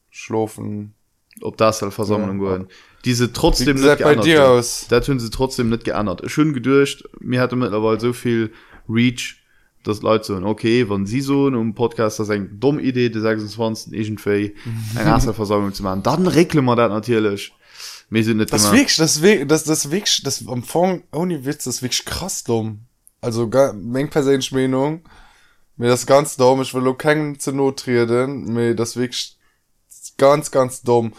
schlofen 0.09 0.93
ob 1.41 1.57
das 1.57 1.81
halt 1.81 1.93
versammlung 1.93 2.41
Ja. 2.43 2.57
ja. 2.57 2.65
diese 3.05 3.33
trotzdem 3.33 3.77
Wie 3.77 3.81
sieht 3.81 3.99
bei 4.03 4.15
dir 4.15 4.37
werden. 4.39 4.57
aus? 4.59 4.85
da 4.89 4.99
tun 4.99 5.19
sie 5.19 5.29
trotzdem 5.29 5.69
nicht 5.69 5.83
geändert 5.83 6.21
schön 6.29 6.53
gedurcht 6.53 7.03
mir 7.19 7.41
hatte 7.41 7.55
mittlerweile 7.55 7.99
so 7.99 8.13
viel 8.13 8.51
reach 8.89 9.37
das 9.83 10.01
Leute 10.01 10.25
so 10.25 10.35
okay 10.45 10.87
wann 10.89 11.05
sie 11.05 11.21
so 11.21 11.45
um 11.47 11.73
Podcast 11.73 12.19
das 12.19 12.29
ein 12.29 12.59
dumm 12.59 12.79
idee 12.79 13.09
die 13.09 13.19
26 13.19 13.93
irgendwie 13.93 14.55
eine 14.95 15.09
erste 15.09 15.33
Versammlung 15.33 15.73
zu 15.73 15.83
machen 15.83 16.03
dann 16.03 16.27
regle 16.27 16.61
man 16.61 16.77
das 16.77 16.89
natürlich 16.89 17.53
mir 18.09 18.23
sind 18.23 18.37
nicht 18.37 18.53
das 18.53 18.65
immer- 18.65 18.73
weg 18.73 18.93
das 18.97 19.21
weg 19.21 19.49
das 19.49 19.63
das 19.63 19.91
weg 19.91 20.07
das 20.23 20.47
am 20.47 20.63
Fong 20.63 21.03
ohne 21.11 21.45
Witz 21.45 21.63
das 21.65 21.81
weg 21.81 21.91
krass 22.05 22.43
dumm 22.43 22.81
also 23.21 23.49
meng 23.73 24.09
persönlich 24.09 24.51
Meinung 24.51 25.01
mir 25.77 25.89
das 25.89 26.05
ganz 26.05 26.35
dumm 26.37 26.61
ich 26.61 26.73
will 26.73 26.87
auch 26.87 26.97
keinen 26.97 27.39
zu 27.39 27.51
not 27.51 27.79
treten. 27.79 28.53
Mir 28.53 28.75
das 28.75 28.97
weg 28.97 29.13
ganz 30.17 30.51
ganz 30.51 30.81
dumm. 30.81 31.13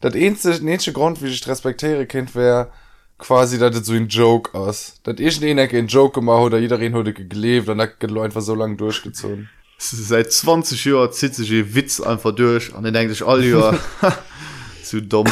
Dat 0.00 0.14
einzige 0.14 0.64
nächste 0.64 0.92
Grund 0.92 1.22
wie 1.22 1.28
ich 1.28 1.46
respektiere 1.46 2.06
Kind 2.06 2.34
wär 2.34 2.70
quasi 3.18 3.58
dat 3.58 3.74
so 3.84 3.92
ein 3.92 4.08
Joke 4.08 4.56
aus 4.56 5.00
dat 5.02 5.20
ich 5.20 5.40
den 5.40 5.58
ein 5.58 5.86
Joke 5.88 6.20
gemacht 6.20 6.42
oder 6.42 6.58
jeder 6.58 6.78
heute 6.92 7.12
gelebt 7.12 7.68
und 7.68 7.80
hat 7.80 8.02
einfach 8.02 8.40
so 8.40 8.54
lange 8.54 8.76
durchgezogen. 8.76 9.48
Seit 9.78 10.32
20 10.32 10.84
Jahren 10.86 11.12
zieht 11.12 11.34
sich 11.34 11.50
ihr 11.50 11.74
Witz 11.74 12.00
einfach 12.00 12.34
durch 12.34 12.74
und 12.74 12.82
dann 12.84 12.94
denkt 12.94 13.12
sich 13.12 13.24
alle 13.26 13.46
Jahr 13.46 13.78
zu 14.82 15.00
dumm. 15.02 15.26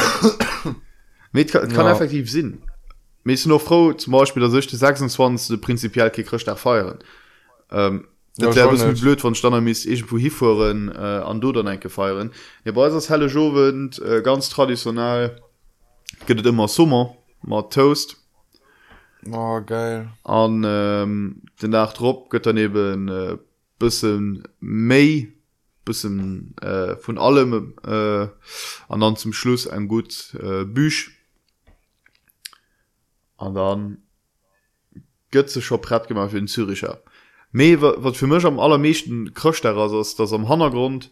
Mit 1.33 1.53
kann, 1.53 1.73
kann 1.73 1.87
Ja. 1.87 1.93
effektiv 1.93 2.31
Sinn. 2.31 2.63
Mir 3.25 3.33
ist 3.33 3.47
noch 3.47 3.61
froh 3.61 3.93
zum 3.93 4.13
Beispiel 4.13 4.43
dass 4.43 4.55
ich 4.55 4.67
die 4.67 4.77
26 4.77 5.61
prinzipiell 5.61 6.11
Christ 6.11 6.49
feiern 6.51 6.99
ähm, 7.71 8.07
ja, 8.39 8.51
blöd 8.93 9.21
von 9.21 9.35
stand 9.35 9.87
irgendwo 9.87 10.19
hiforen 10.19 10.91
äh, 10.95 10.99
an 10.99 11.41
dodern 11.41 11.67
enke 11.67 11.89
feieren 11.89 12.33
ja 12.65 12.73
bei 12.73 12.89
das 12.89 13.09
helle 13.09 13.27
jowend 13.27 13.99
äh, 14.01 14.23
ganz 14.23 14.51
traditionell 14.51 15.41
gehtt 16.27 16.45
immer 16.45 16.69
sommer 16.69 17.17
mal 17.43 17.63
toast. 17.63 18.17
Oh, 19.31 19.61
geil. 19.61 20.11
An 20.25 20.63
ähm, 20.65 21.43
den 21.61 21.71
nach 21.71 21.89
nachdro 21.89 22.27
gött 22.29 22.47
daneben 22.47 23.09
äh, 23.09 23.39
bisschen 23.79 24.47
mei 24.61 25.33
bisschen 25.85 26.57
äh, 26.59 26.97
von 26.97 27.17
allem 27.19 27.75
äh, 27.85 28.29
an 28.89 29.01
dann 29.01 29.17
zum 29.17 29.33
schluss 29.33 29.67
ein 29.69 29.89
gut 29.89 30.35
äh, 30.41 30.65
büsch. 30.65 31.17
An 33.37 33.55
dann 33.55 33.99
götze 35.31 35.63
schon 35.63 35.81
brett 35.81 36.09
gemacht 36.09 36.31
für 36.31 36.39
den 36.39 36.49
züricher 36.49 37.03
me 37.57 37.81
wat 37.81 38.17
für 38.19 38.27
michch 38.27 38.45
am 38.45 38.61
allermechten 38.61 39.33
krcht 39.33 39.65
daraus 39.65 39.93
ist 39.93 40.19
das 40.21 40.33
am 40.35 40.47
hangrund 40.49 41.11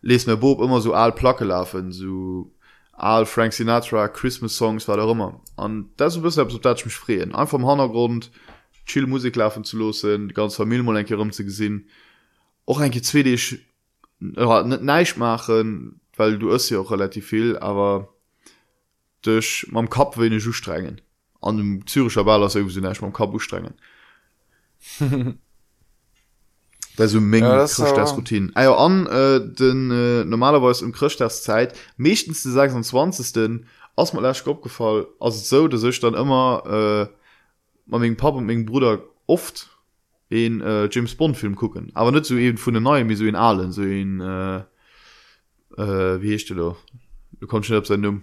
les 0.00 0.26
mir 0.26 0.38
bob 0.38 0.62
immer 0.62 0.80
so 0.80 0.94
all 0.94 1.12
placke 1.12 1.44
laufen 1.44 1.92
so 1.92 2.50
all 2.92 3.26
frank 3.26 3.52
sinatra 3.52 4.08
christmas 4.08 4.56
songs 4.56 4.88
war 4.88 4.96
der 4.96 5.08
immer. 5.08 5.42
An 5.56 5.90
das 5.98 6.22
bist 6.22 6.36
so 6.36 6.58
dat 6.58 6.84
mich 6.86 6.94
freeen 6.94 7.34
einfach 7.34 7.58
am 7.58 7.66
hangrund 7.66 8.30
chill 8.86 9.06
musik 9.06 9.36
laufen 9.36 9.64
zu 9.64 9.76
losen 9.76 10.28
ganz 10.32 10.56
familienmolenke 10.56 11.14
rum 11.14 11.30
zu 11.30 11.44
gesinn 11.44 11.86
auch 12.64 12.80
ein 12.80 12.90
gezwedig 12.90 13.66
äh, 14.20 14.62
net 14.64 14.82
neisch 14.82 15.18
machen 15.18 16.00
weil 16.16 16.38
du 16.38 16.48
ist 16.52 16.70
ja 16.70 16.78
auch 16.78 16.90
relativ 16.90 17.26
viel 17.26 17.58
aber 17.58 18.08
durch 19.20 19.66
mam 19.70 19.90
kap 19.90 20.16
wenig 20.16 20.42
so 20.42 20.52
strengen 20.52 21.02
an 21.42 21.58
dem 21.58 21.86
züricher 21.86 22.24
ball 22.24 22.42
aus 22.42 22.54
so 22.54 22.80
neisch 22.80 23.02
mam 23.02 23.12
kabu 23.12 23.38
strengen 23.38 23.74
da 26.96 27.08
so 27.08 27.20
menge 27.20 27.46
Ja, 27.46 27.66
aber- 28.12 28.16
routine 28.16 28.50
eier 28.54 28.78
an 28.78 29.06
äh, 29.06 29.40
den 29.40 29.90
äh, 29.90 30.24
normalerweise 30.24 30.84
im 30.84 30.92
christchtzeit 30.92 31.74
mechtens 31.96 32.42
den 32.42 32.52
26 32.52 33.66
aus 33.96 34.12
mal 34.12 34.22
opgefallen 34.46 35.06
also 35.20 35.38
so 35.38 35.68
dass 35.68 35.82
ich 35.82 36.00
dann 36.00 36.14
immer 36.14 37.08
äh, 37.10 37.14
man 37.86 38.02
papa 38.16 38.38
und 38.38 38.46
meinem 38.46 38.66
bruder 38.66 39.02
oft 39.26 39.68
in 40.28 40.60
äh, 40.60 40.88
james 40.90 41.14
bond 41.14 41.36
film 41.36 41.56
gucken 41.56 41.90
aber 41.94 42.12
nicht 42.12 42.26
so 42.26 42.36
eben 42.36 42.58
von 42.58 42.74
den 42.74 42.82
neuen 42.82 43.08
wie 43.08 43.16
so 43.16 43.24
in 43.24 43.36
allen 43.36 43.72
so 43.72 43.82
in 43.82 44.20
äh, 44.20 44.58
äh, 45.78 46.20
wie 46.22 46.32
hecht 46.32 46.50
du 46.50 46.54
da 46.54 46.76
du 47.40 47.46
kommst 47.46 47.68
schon 47.68 47.76
sein 47.86 48.00
Numm 48.00 48.22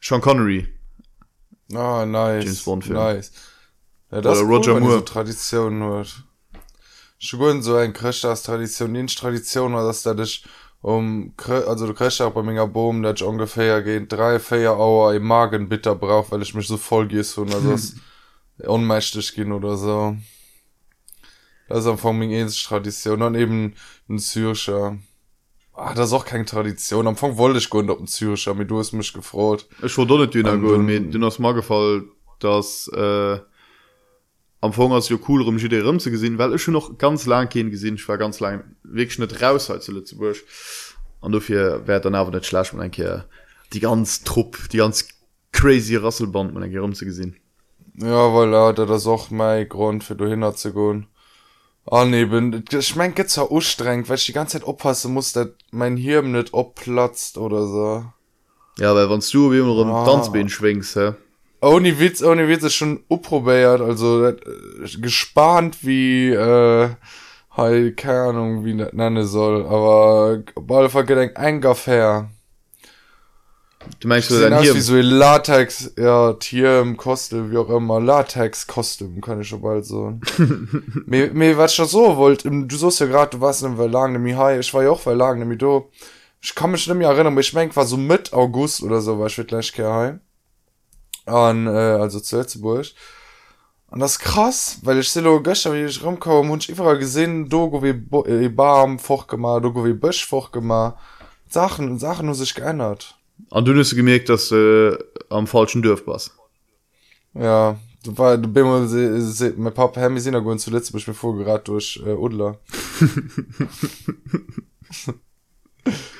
Sean 0.00 0.20
Connery 0.20 0.68
Ah, 1.74 2.04
nice. 2.04 2.44
James 2.44 2.64
Bond 2.64 2.84
Film. 2.84 2.96
nice. 2.98 3.32
Ja, 4.12 4.18
Oder 4.18 4.40
Roger 4.40 4.74
ihr 4.74 4.80
Moore. 4.80 4.98
So 4.98 5.00
Tradition 5.00 5.82
hört. 5.82 6.22
Schon 7.18 7.62
so 7.62 7.76
ein 7.76 7.92
Christ 7.92 8.24
als 8.24 8.42
Tradition, 8.42 8.92
nicht 8.92 9.18
Tradition, 9.18 9.74
oder 9.74 9.86
dass 9.86 10.02
da 10.02 10.12
dich 10.12 10.44
um, 10.82 11.32
also 11.46 11.86
du 11.86 11.94
kriegst 11.94 12.20
auch 12.20 12.32
bei 12.32 12.42
mir 12.42 12.66
Boom, 12.66 13.02
dass 13.02 13.20
ich 13.20 13.22
ungefähr 13.22 13.82
gehen 13.82 14.08
drei, 14.08 14.40
vier 14.40 14.76
Uhr 14.76 15.14
im 15.14 15.22
Magen 15.22 15.68
bitter 15.68 15.94
brauch, 15.94 16.32
weil 16.32 16.42
ich 16.42 16.54
mich 16.54 16.66
so 16.66 16.76
voll 16.76 17.06
gieße 17.06 17.40
und 17.40 17.54
also 17.54 17.94
ohnmächtig 18.66 19.32
gehen 19.34 19.52
oder 19.52 19.76
so. 19.76 20.16
Das 21.68 21.78
ist 21.78 21.86
am 21.86 21.92
Anfang 21.92 22.18
meine 22.18 22.34
ähnliche 22.34 22.66
Tradition. 22.66 23.20
Dann 23.20 23.36
eben 23.36 23.74
ein 24.08 24.18
Syrischer. 24.18 24.98
Ah, 25.72 25.94
das 25.94 26.08
ist 26.08 26.12
auch 26.12 26.26
keine 26.26 26.44
Tradition. 26.44 27.06
Am 27.06 27.14
Anfang 27.14 27.38
wollte 27.38 27.58
ich 27.58 27.70
gehen 27.70 27.88
auf 27.88 28.00
ein 28.00 28.08
Syrischer, 28.08 28.50
aber 28.50 28.64
du 28.64 28.80
hast 28.80 28.92
mich 28.92 29.12
gefreut. 29.12 29.66
ich 29.82 29.96
war 29.96 30.04
nicht 30.04 30.34
dünner 30.34 30.52
Und, 30.54 30.64
ähm, 30.64 30.84
mir 30.84 31.00
du 31.00 31.24
hast 31.24 31.38
mal 31.38 31.54
gefallen 31.54 32.10
dass 32.42 32.88
äh, 32.88 33.38
am 34.62 34.72
Fong 34.72 34.92
als 34.92 35.08
jo 35.08 35.18
cool 35.28 35.42
um 35.42 35.58
rum 35.58 35.98
zu 35.98 36.10
gesinn 36.10 36.38
weil 36.38 36.54
ich 36.54 36.62
schon 36.62 36.72
noch 36.72 36.96
ganz 36.96 37.26
lang 37.26 37.48
gehen 37.48 37.70
gesinn 37.70 37.96
ich 37.96 38.08
war 38.08 38.16
ganz 38.16 38.40
lang 38.40 38.64
wegschnitt 38.84 39.42
raus 39.42 39.70
als 39.70 39.88
Lützeburg. 39.88 40.36
An 41.20 41.32
dafür 41.32 41.86
werd 41.86 42.04
dann 42.04 42.14
aber 42.14 42.30
net 42.30 42.46
schlecht 42.46 42.72
man 42.72 42.82
einkehr 42.82 43.26
die 43.72 43.80
ganz 43.80 44.22
trupp 44.22 44.68
die 44.70 44.78
ganz 44.78 45.08
crazy 45.50 45.96
Rasselband 45.96 46.54
man 46.54 46.76
rum 46.78 46.94
zu 46.94 47.04
gesinn 47.04 47.36
ja 47.94 48.32
weil 48.32 48.48
voilà, 48.48 48.72
da 48.72 48.86
das 48.86 49.06
auch 49.06 49.30
mein 49.30 49.68
Grund 49.68 50.04
für 50.04 50.14
du 50.14 50.26
hinner 50.26 50.54
zu 50.54 50.72
go 50.72 51.02
aneben 51.90 52.64
schmenke 52.80 53.26
zwar 53.26 53.50
ustreng 53.50 54.08
weil 54.08 54.16
ich 54.16 54.26
die 54.26 54.32
ganze 54.32 54.58
Zeit 54.58 54.68
oppassen 54.68 55.12
muss 55.12 55.32
dat 55.32 55.54
mein 55.72 55.96
Hirn 55.96 56.30
net 56.30 56.54
opplatzt 56.54 57.36
oder 57.36 57.66
so. 57.66 58.04
Ja 58.78 58.94
weil 58.94 59.10
wann 59.10 59.22
du 59.32 59.50
wie 59.50 59.60
ah. 59.60 60.04
Tanzbeen 60.04 60.48
schwingst 60.48 60.94
he 60.94 61.10
Ohne 61.62 61.98
Witz, 62.00 62.22
ohne 62.22 62.48
Witz 62.48 62.64
ist 62.64 62.74
schon 62.74 63.04
upprobiert, 63.08 63.80
also, 63.80 64.26
äh, 64.26 64.36
gespannt 65.00 65.78
wie, 65.82 66.30
äh, 66.30 66.88
halt, 67.52 67.96
keine 67.96 68.20
Ahnung, 68.22 68.64
wie 68.64 68.76
das 68.76 68.92
nennen 68.92 69.24
soll, 69.24 69.64
aber, 69.66 70.42
auf 70.56 70.68
jeden 70.68 70.90
Fall 70.90 71.04
gedenk 71.04 71.36
ein 71.38 71.60
Gaffär. 71.60 72.30
du 74.00 74.08
meinst 74.08 74.30
du 74.30 74.34
Sehen 74.34 74.50
dann 74.50 74.62
hier 74.62 74.74
wie 74.74 74.80
so 74.80 74.94
ein 74.94 75.02
Latex, 75.02 75.92
ja, 75.96 76.32
Tier 76.34 76.80
im 76.80 76.96
Kostüm, 76.96 77.52
wie 77.52 77.56
auch 77.58 77.68
immer, 77.70 78.00
Latex-Kostüm, 78.00 79.20
kann 79.20 79.40
ich 79.40 79.48
schon 79.48 79.62
bald 79.62 79.84
so. 79.84 80.18
mir, 81.06 81.32
mir, 81.32 81.56
was 81.58 81.70
ich 81.72 81.76
schon 81.76 81.86
so 81.86 82.16
wollt, 82.16 82.44
im- 82.44 82.66
du 82.68 82.76
sagst 82.76 83.00
ja 83.00 83.06
gerade, 83.06 83.36
du 83.36 83.40
warst 83.40 83.62
in 83.62 83.76
Verlagen, 83.76 84.14
nämlich 84.14 84.34
hi, 84.36 84.58
ich 84.58 84.72
war 84.74 84.82
ja 84.82 84.90
auch 84.90 85.00
Verlagen, 85.00 85.38
nämlich 85.40 85.58
du. 85.58 85.88
Ich 86.40 86.56
kann 86.56 86.72
mich 86.72 86.88
nicht 86.88 86.96
mehr 86.96 87.08
erinnern, 87.08 87.34
aber 87.34 87.40
ich 87.40 87.52
mein, 87.52 87.74
war 87.76 87.86
so 87.86 87.96
mit 87.96 88.32
August 88.32 88.82
oder 88.82 89.00
so, 89.00 89.20
war 89.20 89.28
ich 89.28 89.46
gleich 89.46 89.72
hi. 89.78 90.14
An, 91.26 91.66
äh, 91.66 91.70
also 91.70 92.20
zu 92.20 92.36
Lützeburg. 92.38 92.86
Und 93.92 94.00
das 94.00 94.12
ist 94.12 94.20
krass, 94.20 94.78
weil 94.82 94.98
ich 94.98 95.10
sehe 95.10 95.42
gestern, 95.42 95.74
wie 95.74 95.84
ich 95.84 96.02
rumkomme, 96.02 96.50
und 96.50 96.64
ich 96.64 96.70
überall 96.70 96.98
gesehen, 96.98 97.48
Dogo 97.48 97.82
wie 97.82 97.92
Bo 97.92 98.24
äh, 98.24 98.48
Baum 98.48 98.98
fortgemacht, 98.98 99.64
Dogo 99.64 99.84
wie 99.84 99.92
Büsch 99.92 100.26
fortgemacht. 100.26 100.96
Sachen, 101.46 101.98
Sachen 101.98 102.26
haben 102.28 102.34
sich 102.34 102.54
geändert. 102.54 103.18
an 103.50 103.66
du 103.66 103.78
hast 103.78 103.94
gemerkt 103.94 104.28
dass 104.30 104.50
äh, 104.50 104.96
am 105.28 105.46
falschen 105.46 105.82
Dörf 105.82 106.04
was 106.06 106.30
Ja, 107.34 107.76
du 108.02 108.16
war 108.16 108.38
du 108.38 108.48
bin 108.48 108.64
mal 108.64 108.88
se, 108.88 109.20
se, 109.20 109.52
mein 109.56 109.74
Papa 109.74 110.00
Herr 110.00 110.08
mir 110.08 110.20
sind 110.20 110.34
ja 110.34 110.56
zuletzt 110.56 110.92
bin 110.92 111.00
ich 111.00 111.08
mir 111.08 111.14
vorgerat 111.14 111.68
durch 111.68 112.02
äh, 112.06 112.14
Udler. 112.14 112.58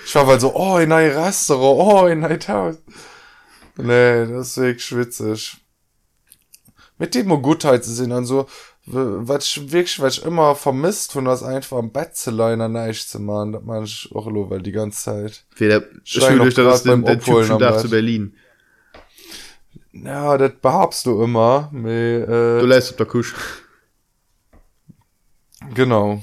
ich 0.04 0.14
war 0.14 0.26
halt 0.26 0.40
so, 0.40 0.54
oh, 0.54 0.78
in 0.78 0.92
ein 0.92 1.10
Restaurant, 1.10 1.80
oh, 1.80 2.06
in 2.06 2.24
ein 2.24 2.38
Haus. 2.48 2.76
Nee, 3.82 4.26
das 4.26 4.48
ist 4.48 4.56
wirklich 4.58 4.84
schwitzig. 4.84 5.56
Mit 6.98 7.14
dem 7.14 7.28
Gutheit 7.42 7.84
zu 7.84 7.92
sehen, 7.92 8.12
und 8.12 8.26
so, 8.26 8.46
was 8.84 9.44
ich 9.44 9.72
wirklich 9.72 10.00
was 10.00 10.18
ich 10.18 10.24
immer 10.24 10.56
vermisst 10.56 11.12
von 11.12 11.24
das 11.24 11.42
einfach 11.42 11.78
am 11.78 11.92
Bettzeleiner 11.92 12.68
nicht 12.68 13.08
zu 13.08 13.20
machen 13.20 13.52
das 13.52 13.62
meine 13.62 13.84
ich 13.84 14.10
auch 14.12 14.26
nur 14.26 14.50
weil 14.50 14.60
die 14.60 14.72
ganze 14.72 15.04
Zeit 15.04 15.44
Weder, 15.56 15.84
Schreien 16.02 16.38
noch 16.38 16.52
grad 16.52 16.82
beim 16.84 17.04
Abholen 17.04 17.52
am 17.52 17.60
zu 17.60 17.82
Bett. 17.82 17.90
Berlin. 17.90 18.36
Ja 19.92 20.36
das 20.36 20.52
behabst 20.60 21.06
du 21.06 21.22
immer 21.22 21.68
me, 21.72 22.26
du 22.26 22.64
äh, 22.64 22.66
lässt 22.66 22.90
auf 22.90 22.96
der 22.96 23.06
Kusch. 23.06 23.34
Genau. 25.74 26.20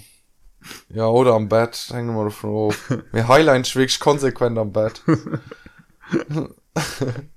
Ja 0.89 1.07
oder 1.07 1.35
am 1.35 1.47
Bett 1.47 1.87
hängen 1.91 2.09
wir 2.09 2.15
mal 2.15 2.25
davon 2.25 2.49
auf. 2.49 2.93
Mir 3.13 3.29
Highline 3.29 3.63
schwig 3.63 3.97
konsequent 4.01 4.57
am 4.57 4.73
Bett 4.73 5.01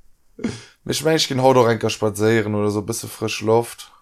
mich 0.84 1.04
mein, 1.04 1.16
ich 1.16 1.28
gehen 1.28 1.42
haut 1.42 1.56
enker 1.56 1.90
spazieren 1.90 2.54
oder 2.54 2.70
so 2.70 2.82
bisschen 2.82 3.08
frisch 3.08 3.40
Luft. 3.42 3.92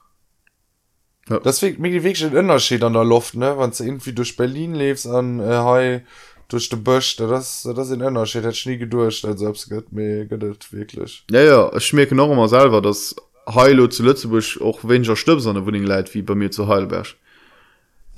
Ja. 1.28 1.38
deswegen 1.38 1.80
mir 1.80 1.90
die 1.90 2.02
Weg 2.02 2.20
Unterschied 2.22 2.82
an 2.82 2.94
der 2.94 3.04
Luft 3.04 3.34
ne? 3.34 3.54
Wann 3.56 3.70
du 3.70 3.84
irgendwie 3.84 4.12
durch 4.12 4.36
Berlin 4.36 4.74
lebst 4.74 5.06
an 5.06 5.38
äh, 5.38 5.58
Hai 5.58 6.04
durch 6.48 6.68
de 6.68 6.78
Bösch 6.78 7.16
das 7.16 7.68
das 7.74 7.90
in 7.90 8.02
Unterschied. 8.02 8.44
Hat 8.44 8.60
nie 8.66 8.78
gedurcht 8.78 9.24
also 9.24 9.44
selbst 9.44 9.68
geht 9.68 9.92
mir 9.92 10.26
gedet 10.26 10.72
wirklich. 10.72 11.24
Ja 11.30 11.42
ja 11.42 11.72
ich 11.76 11.86
schmecke 11.86 12.14
noch 12.14 12.32
immer 12.32 12.48
selber 12.48 12.82
dass 12.82 13.14
Heilo 13.46 13.86
zu 13.88 14.02
Lützeburg 14.02 14.60
auch 14.60 14.80
weniger 14.82 15.14
stirbt 15.14 15.46
an 15.46 15.54
der 15.54 15.66
Wohnung 15.66 15.84
leid 15.84 16.12
wie 16.14 16.22
bei 16.22 16.34
mir 16.34 16.50
zu 16.50 16.66
Heilberg 16.66 17.14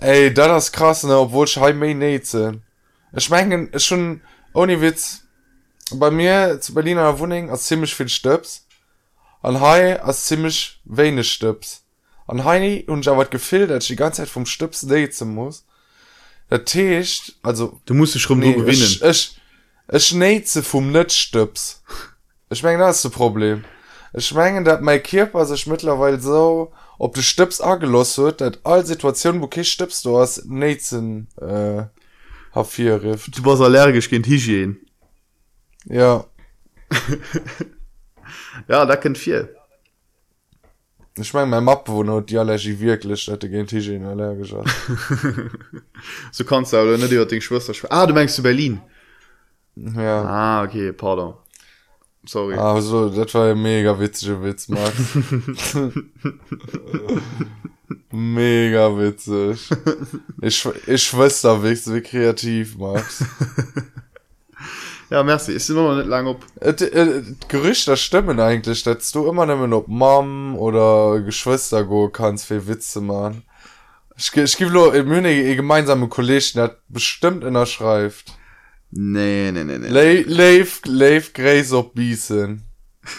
Ey, 0.02 0.34
da 0.34 0.48
das 0.48 0.72
krass, 0.72 1.04
ne, 1.04 1.16
obwohl 1.16 1.46
ich 1.46 1.56
heim 1.56 1.78
mehr 1.78 1.94
nicht 1.94 2.26
sind. 2.26 2.62
Ich 3.12 3.30
meine, 3.30 3.68
schon, 3.78 4.20
ohne 4.52 4.80
Witz, 4.80 5.22
bei 5.98 6.10
mir 6.10 6.60
zu 6.60 6.74
Berlin 6.74 6.98
an 6.98 7.04
der 7.04 7.18
Wohnung 7.18 7.48
ist 7.48 7.66
ziemlich 7.66 7.94
viel 7.94 8.08
Stöps. 8.08 8.66
An 9.42 9.60
Hai 9.60 9.94
ist 9.94 10.26
ziemlich 10.26 10.80
wenig 10.84 11.30
Stöps. 11.30 11.84
An 12.26 12.44
Hai 12.44 12.84
und 12.86 13.00
ich 13.00 13.08
aber 13.08 13.24
gefehlt, 13.24 13.70
dass 13.70 13.84
ich 13.84 13.88
die 13.88 13.96
ganze 13.96 14.22
Zeit 14.22 14.28
vom 14.28 14.46
Stöps 14.46 14.82
daten 14.82 15.34
muss. 15.34 15.64
Der 16.50 16.64
Tisch, 16.64 17.32
also, 17.42 17.80
du 17.86 17.94
musst 17.94 18.14
dich 18.14 18.28
rum 18.28 18.38
nee, 18.38 18.52
gewinnen 18.52 18.72
ich, 18.72 19.02
ich, 19.02 19.40
ich 19.90 20.12
neize 20.12 20.62
vom 20.62 20.92
Nicht-Stöps. 20.92 21.82
Ich 22.50 22.62
meine, 22.62 22.78
das 22.78 22.96
ist 22.96 23.06
das 23.06 23.12
Problem. 23.12 23.64
Ich 24.12 24.32
meine, 24.34 24.62
dass 24.62 24.80
mein 24.82 25.02
Körper 25.02 25.46
sich 25.46 25.66
mittlerweile 25.66 26.20
so, 26.20 26.72
ob 26.98 27.14
du 27.14 27.22
Stöps 27.22 27.60
angelost 27.60 28.18
wird, 28.18 28.42
dass 28.42 28.58
alle 28.64 28.84
Situationen, 28.84 29.40
wo 29.40 29.46
kein 29.46 29.64
Stöps 29.64 30.02
du 30.02 30.18
hast, 30.18 30.44
Neizen, 30.44 31.28
äh, 31.40 31.84
H4 32.54 33.02
rift. 33.02 33.38
du 33.38 33.44
warst 33.44 33.62
allergisch 33.62 34.10
gegen 34.10 34.24
Hygiene 34.24 34.76
Ja. 35.86 36.24
ja 38.68 38.86
da 38.86 38.96
kennt 38.96 39.18
viel 39.18 39.54
Ich 41.18 41.34
meine, 41.34 41.46
mein 41.46 41.64
Mapbewohner 41.64 42.16
hat 42.16 42.30
die 42.30 42.38
Allergie 42.38 42.78
wirklich, 42.78 43.28
er 43.28 43.36
gegen 43.36 43.66
Hygiene 43.66 44.08
allergisch 44.08 44.50
so 46.32 46.44
kannst 46.44 46.72
du 46.72 46.76
aber 46.76 46.96
nicht 46.96 47.12
über 47.12 47.26
den 47.26 47.40
Schwester 47.40 47.72
schw- 47.72 47.90
ah 47.90 48.06
du 48.06 48.14
meinst 48.14 48.36
zu 48.36 48.42
Berlin 48.42 48.80
ja. 49.76 50.22
ah 50.24 50.62
okay 50.64 50.92
pardon 50.92 51.34
sorry 52.24 52.56
ah. 52.56 52.74
Also, 52.74 53.08
das 53.08 53.34
war 53.34 53.50
ein 53.50 53.60
mega 53.60 53.98
witziger 53.98 54.42
Witz, 54.42 54.68
Max. 54.68 54.92
mega 58.10 58.96
witzig. 58.96 59.68
Ich, 60.40 60.68
ich 60.86 61.02
schwester 61.02 61.62
wirklich 61.62 61.94
wie 61.94 62.00
kreativ, 62.00 62.78
Max. 62.78 63.24
Ja 65.12 65.22
merci 65.22 65.52
ist 65.52 65.68
immer 65.70 65.82
noch 65.90 65.96
nicht 65.96 66.08
lang 66.08 66.26
op 66.26 66.44
Et, 66.60 66.80
et, 66.80 67.48
Gerüchter 67.48 67.96
stimmen 67.96 68.40
eigentlich, 68.40 68.82
dass 68.82 69.12
du 69.12 69.28
immer 69.28 69.46
nicht 69.46 69.58
mehr 69.58 69.76
ob 69.78 69.88
Mom 69.88 70.56
oder 70.56 71.20
Geschwister 71.20 71.84
go 71.84 72.08
kannst 72.08 72.46
für 72.46 72.66
Witze 72.66 73.00
machen. 73.00 73.42
Ich, 74.16 74.34
ich 74.36 74.56
gebe 74.56 74.70
nur 74.70 74.94
in 74.94 75.06
München 75.08 75.26
eine 75.26 75.56
gemeinsame 75.56 76.08
Kollegin, 76.08 76.52
der 76.56 76.64
hat 76.64 76.78
bestimmt 76.88 77.44
in 77.44 77.54
der 77.54 77.66
Schrift. 77.66 78.32
nee 78.90 79.50
nee 79.52 79.64
nee 79.64 79.78
nee 79.78 79.88
Le- 79.88 80.22
Leif, 80.22 80.82
Leif 80.86 81.32
Grace 81.32 81.72
auf 81.72 81.92
Biesen. 81.94 82.62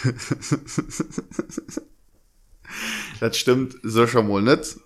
dat 3.20 3.36
stimmt 3.36 3.76
so 3.82 4.06
schon 4.06 4.28
mal 4.28 4.42
net 4.42 4.76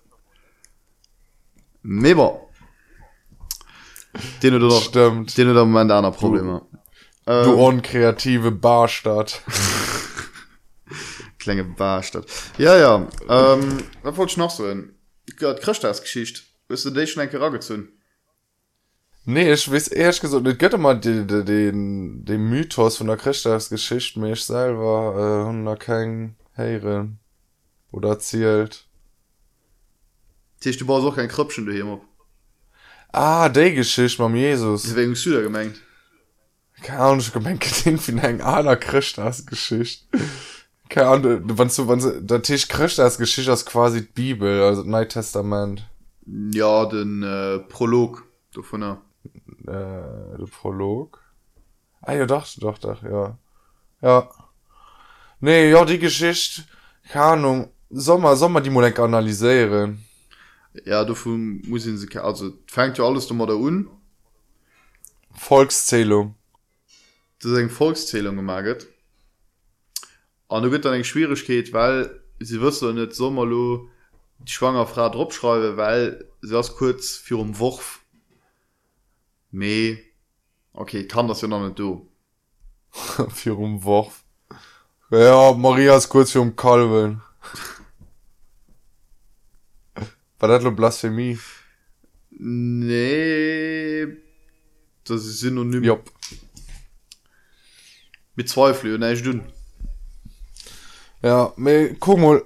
Meber 1.81 2.41
den 4.41 4.55
oder 4.55 4.69
doch 4.69 4.83
Stimmt. 4.83 5.37
den 5.37 5.49
oder 5.51 5.65
man 5.65 5.89
einer 5.91 6.11
Probleme 6.11 6.61
Du 6.71 6.77
ähm, 7.29 7.53
unkreative 7.53 8.51
Barstadt. 8.51 9.41
klenge 11.37 11.63
barstadt 11.63 12.25
ja 12.57 12.75
ja 12.77 13.07
ähm, 13.29 13.83
was 14.03 14.17
wollte 14.17 14.31
ich 14.31 14.37
noch 14.37 14.51
so 14.51 14.67
hin 14.67 14.93
christ 15.37 15.83
das 15.83 16.01
geschicht 16.01 16.43
bist 16.67 16.85
du 16.85 16.89
dich 16.89 17.11
schon 17.11 17.23
ein 17.23 17.29
gezünn 17.29 17.89
Nee, 19.25 19.53
ich 19.53 19.71
weiß 19.71 19.89
ehrlich 19.89 20.21
gesagt, 20.21 20.47
es 20.47 20.57
gibt 20.57 20.73
immer 20.73 20.95
den, 20.95 21.27
den, 21.27 21.45
den, 21.45 22.25
den 22.25 22.49
Mythos 22.49 22.97
von 22.97 23.05
der 23.05 23.17
Christusgeschichte, 23.17 24.19
mir 24.19 24.33
ich 24.33 24.43
selber, 24.43 25.43
äh, 25.45 25.47
und 25.47 25.65
da 25.65 25.75
kein 25.75 26.35
Heiren. 26.57 27.19
Oder 27.91 28.09
erzählt. 28.09 28.87
Tisch 30.59 30.77
du 30.77 30.85
brauchst 30.87 31.05
auch 31.05 31.15
kein 31.15 31.27
krüppchen 31.27 31.67
du 31.67 31.71
hier 31.71 32.01
Ah, 33.11 33.49
die 33.49 33.75
Geschichte 33.75 34.27
mit 34.27 34.41
Jesus. 34.41 34.83
deswegen 34.83 35.13
Süder 35.13 35.43
gemengt 35.43 35.79
Keine 36.81 36.99
Ahnung, 36.99 37.19
ich 37.19 37.33
gemeint, 37.33 37.85
irgendwie 37.85 38.11
in 38.11 38.19
einer 38.19 38.45
anderen 38.45 38.79
Christusgeschichte. 38.79 40.05
Keine 40.89 41.07
Ahnung, 41.09 41.41
wenn 41.57 41.67
du, 41.67 41.87
wenn 41.87 41.99
du, 41.99 42.21
der 42.21 42.41
Tisch 42.41 42.67
Christusgeschichte 42.67 43.51
ist 43.51 43.65
quasi 43.65 44.01
die 44.01 44.11
Bibel, 44.11 44.61
also 44.63 44.81
das 44.81 44.89
Neue 44.89 45.07
Testament. 45.07 45.87
ja 46.25 46.85
den 46.85 47.23
äh, 47.23 47.59
prolog 47.59 48.23
du 48.53 48.63
von 48.63 48.81
der 48.81 49.01
Äh, 49.67 50.37
der 50.37 50.47
Prolog. 50.51 51.19
Ah, 52.01 52.13
ja, 52.13 52.25
doch, 52.25 52.47
doch, 52.57 52.77
doch, 52.77 53.03
ja. 53.03 53.37
Ja. 54.01 54.29
Nee, 55.41 55.69
ja, 55.69 55.85
die 55.85 55.99
Geschichte, 55.99 56.63
keine 57.09 57.25
Ahnung, 57.25 57.69
Sommer, 57.89 58.35
Sommer 58.35 58.61
die 58.61 58.69
Molek 58.69 58.99
analysieren. 58.99 60.03
ja 60.85 61.03
du 61.03 61.13
muss 61.67 61.83
sie 61.83 62.07
ke- 62.07 62.23
also 62.23 62.51
fängt 62.67 62.97
ja 62.97 63.03
alles 63.05 63.27
dummer 63.27 63.47
da 63.47 63.53
un 63.53 63.89
Volkszählung. 65.33 66.35
eng 67.43 67.69
Volkszählung 67.69 68.35
gemaget 68.35 68.87
an 70.49 70.63
du 70.63 70.71
wird 70.71 70.85
dann 70.85 70.93
eng 70.93 71.03
schwierig 71.03 71.45
geht 71.45 71.73
weil 71.73 72.21
sie 72.39 72.61
wirst 72.61 72.81
du 72.81 72.91
net 72.91 73.15
sommerlo 73.15 73.89
die 74.39 74.51
schwanger 74.51 74.87
Frau 74.87 75.09
dropschreibe 75.09 75.77
weil 75.77 76.25
sie 76.41 76.53
das 76.53 76.75
kurz 76.75 77.15
für 77.15 77.37
um 77.37 77.57
Wurf 77.59 78.01
me 79.51 79.99
okay 80.73 81.07
kann 81.07 81.27
das 81.27 81.41
ja 81.41 81.47
noch 81.47 81.63
nicht 81.63 81.79
du 81.79 82.07
für 83.29 83.55
um 83.55 83.83
Wurf? 83.83 84.23
Ja 85.11 85.53
Maria 85.53 85.97
ist 85.97 86.09
kurz 86.09 86.31
für 86.31 86.41
um 86.41 86.55
Kalwen 86.55 87.21
war 90.39 90.49
dat 90.49 90.75
blasphemie? 90.75 91.37
Nee 92.31 94.07
das 95.09 95.25
ist 95.25 95.39
synonym. 95.39 95.83
Ja. 95.83 95.97
Mit 98.39 98.47
zweifel 98.49 98.97
ne 98.97 99.13
dünn 99.15 99.41
Ja, 101.21 101.51
me, 101.57 101.95
guck 101.99 102.17
mal, 102.19 102.41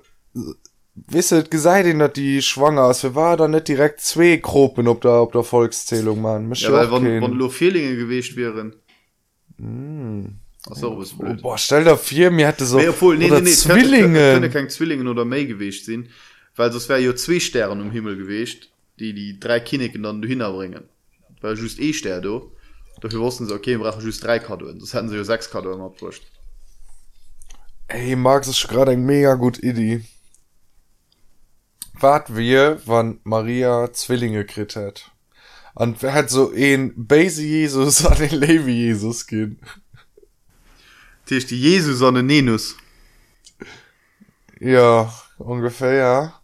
wisset, 0.95 1.51
gesagt 1.51 1.85
ihnen, 1.85 1.99
dass 1.99 2.13
die 2.13 2.41
schwanger 2.41 2.89
ist. 2.89 3.03
Wir 3.03 3.13
waren 3.13 3.37
da 3.37 3.47
nicht 3.47 3.67
direkt 3.67 4.01
zwei 4.01 4.37
Gruppen 4.37 4.87
ob 4.87 5.01
der, 5.01 5.21
ob 5.21 5.31
der 5.33 5.43
Volkszählung, 5.43 6.19
Mann. 6.21 6.49
Mich 6.49 6.61
ja, 6.61 6.71
weil 6.73 6.89
wann, 6.89 7.21
wann 7.21 7.33
lo 7.33 7.49
Fehllinge 7.49 7.95
gewicht 7.95 8.35
wären 8.35 8.73
Mm. 9.57 10.39
Ach 10.69 10.75
so, 10.75 10.97
was 10.97 11.13
Oh, 11.13 11.17
blöd. 11.21 11.41
boah, 11.43 11.57
stell 11.59 11.83
dir 11.83 11.95
vier, 11.95 12.31
mir 12.31 12.47
hätte 12.47 12.65
so 12.65 12.77
Nee, 12.79 12.87
obwohl, 12.89 13.17
nee, 13.17 13.27
oder 13.27 13.35
nee, 13.35 13.43
nee, 13.43 13.49
es 13.51 13.67
könnte- 13.67 13.87
Zwillinge. 13.87 14.31
könnte 14.33 14.49
kein 14.49 14.69
Zwillingen 14.69 15.07
oder 15.07 15.25
May 15.25 15.45
gewicht 15.45 15.85
sinn 15.85 16.09
weil 16.55 16.69
das 16.71 16.89
wäre 16.89 16.99
ja 17.01 17.15
zwei 17.15 17.39
Sternen 17.39 17.81
im 17.81 17.91
Himmel 17.91 18.17
gewicht 18.17 18.71
die 18.99 19.13
die 19.13 19.39
drei 19.39 19.59
Kinniken 19.59 20.01
dann 20.03 20.23
hinbringen 20.23 20.85
weil 21.41 21.55
just 21.55 21.79
e 21.79 21.93
ster 21.93 22.19
du 22.19 22.51
dafür 23.03 23.19
wussten 23.19 23.45
sie 23.45 23.53
okay 23.53 23.77
wir 23.77 23.79
brauchen 23.79 24.03
just 24.03 24.23
drei 24.23 24.39
Karten 24.39 24.79
das 24.79 24.93
hatten 24.93 25.09
sie 25.09 25.15
ja 25.15 25.23
sechs 25.23 25.49
Karten 25.49 25.79
abwurscht 25.79 26.23
Ey, 27.87 28.15
Max 28.15 28.47
ist 28.47 28.67
gerade 28.67 28.91
ein 28.91 29.05
mega 29.05 29.35
gut 29.35 29.61
Idee. 29.61 30.03
Wart 31.93 32.35
wir, 32.35 32.81
wann 32.85 33.19
Maria 33.23 33.91
Zwillinge 33.93 34.47
hat. 34.47 35.11
Und 35.75 36.01
wer 36.01 36.13
hat 36.13 36.29
so 36.29 36.51
ein 36.51 36.93
Basie 36.95 37.47
Jesus 37.47 38.05
an 38.07 38.17
den 38.17 38.31
Levi 38.31 38.71
Jesus 38.71 39.27
gehen. 39.27 39.59
die 41.29 41.37
ist 41.37 41.51
die 41.51 41.59
Jesus 41.59 41.99
sonne 41.99 42.23
Nenus 42.23 42.77
Ja, 44.59 45.13
ungefähr, 45.37 45.93
ja. 45.93 46.41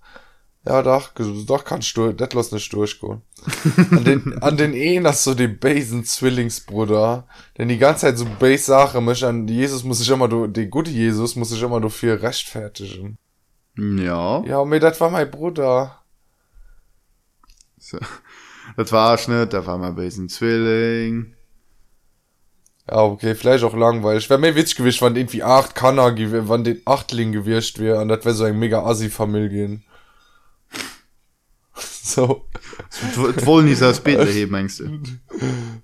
Ja, 0.65 0.81
doch, 0.81 1.11
doch 1.47 1.63
kannst 1.63 1.95
du, 1.95 2.11
das 2.11 2.33
lass 2.33 2.51
nicht 2.51 2.71
durchgehen. 2.73 3.21
An 3.91 4.03
den, 4.03 4.37
an 4.41 4.57
den 4.57 4.73
einen 4.73 5.07
hast 5.07 5.25
du 5.25 5.33
den 5.33 5.57
Basen 5.57 6.03
Zwillingsbruder, 6.03 7.27
denn 7.57 7.69
die 7.69 7.77
ganze 7.77 8.01
Zeit 8.01 8.17
so 8.17 8.25
Base 8.39 8.65
Sache, 8.65 8.99
mich 9.01 9.25
an 9.25 9.47
Jesus 9.47 9.83
muss 9.83 10.01
ich 10.01 10.09
immer, 10.09 10.27
du, 10.27 10.47
den 10.47 10.69
gute 10.69 10.91
Jesus 10.91 11.35
muss 11.35 11.51
ich 11.51 11.61
immer 11.61 11.79
dafür 11.79 12.21
rechtfertigen. 12.21 13.17
ja 13.77 14.43
Ja, 14.45 14.65
mir, 14.65 14.79
das 14.79 14.99
war 14.99 15.09
mein 15.09 15.31
Bruder. 15.31 16.03
so. 17.77 17.97
das 18.75 18.91
war 18.91 19.17
schnitt 19.17 19.53
da 19.53 19.65
war 19.65 19.77
mal 19.77 19.93
besen 19.93 20.29
zwilling 20.29 21.33
ja 22.89 22.97
okay 22.97 23.35
vielleicht 23.35 23.63
auch 23.63 23.75
langweilig 23.75 24.29
wäre 24.29 24.39
mir 24.39 24.55
witz 24.55 24.75
gewischt 24.75 25.01
wann 25.01 25.15
irgendwie 25.15 25.43
acht 25.43 25.75
kannner 25.75 26.15
wann 26.47 26.63
den 26.63 26.81
achtling 26.85 27.31
gewirrscht 27.31 27.79
wäre 27.79 28.01
und 28.01 28.09
das 28.09 28.25
wäre 28.25 28.35
so 28.35 28.43
ein 28.43 28.59
mega 28.59 28.83
assi 28.83 29.09
familien 29.09 29.83
so. 32.09 32.45
W- 33.15 33.45
wollen 33.45 33.67
die 33.67 33.75
das 33.75 33.99
bitte 34.03 34.25
heben 34.25 34.51
meinst 34.51 34.79
du? 34.79 34.99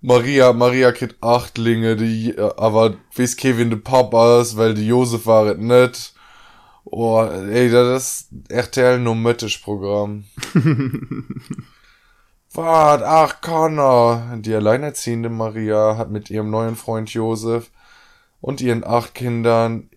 Maria 0.02 0.54
maria 0.54 0.92
kriegt 0.92 1.22
achtlinge 1.22 1.96
die 1.96 2.36
aber 2.38 2.96
wis 3.16 3.36
kevin 3.38 3.70
de 3.70 3.80
papas 3.80 4.58
weil 4.58 4.74
die 4.74 4.88
josef 4.88 5.26
waret 5.26 5.60
net 5.60 6.14
oh 6.86 7.24
ey 7.24 7.70
das 7.70 8.28
ist 8.32 8.52
rtl 8.52 9.00
nur 9.00 9.16
mytisch 9.16 9.58
programm. 9.60 10.26
Wat 12.54 13.02
ach 13.04 13.42
kannner 13.42 14.38
die 14.40 14.54
alleinerziehende 14.56 15.30
maria 15.30 15.98
hat 15.98 16.10
mit 16.10 16.30
ihrem 16.30 16.50
neuen 16.50 16.76
freund 16.78 17.10
josef 17.14 17.70
und 18.40 18.62
ihren 18.62 18.84
acht 18.86 19.14
kindern 19.14 19.90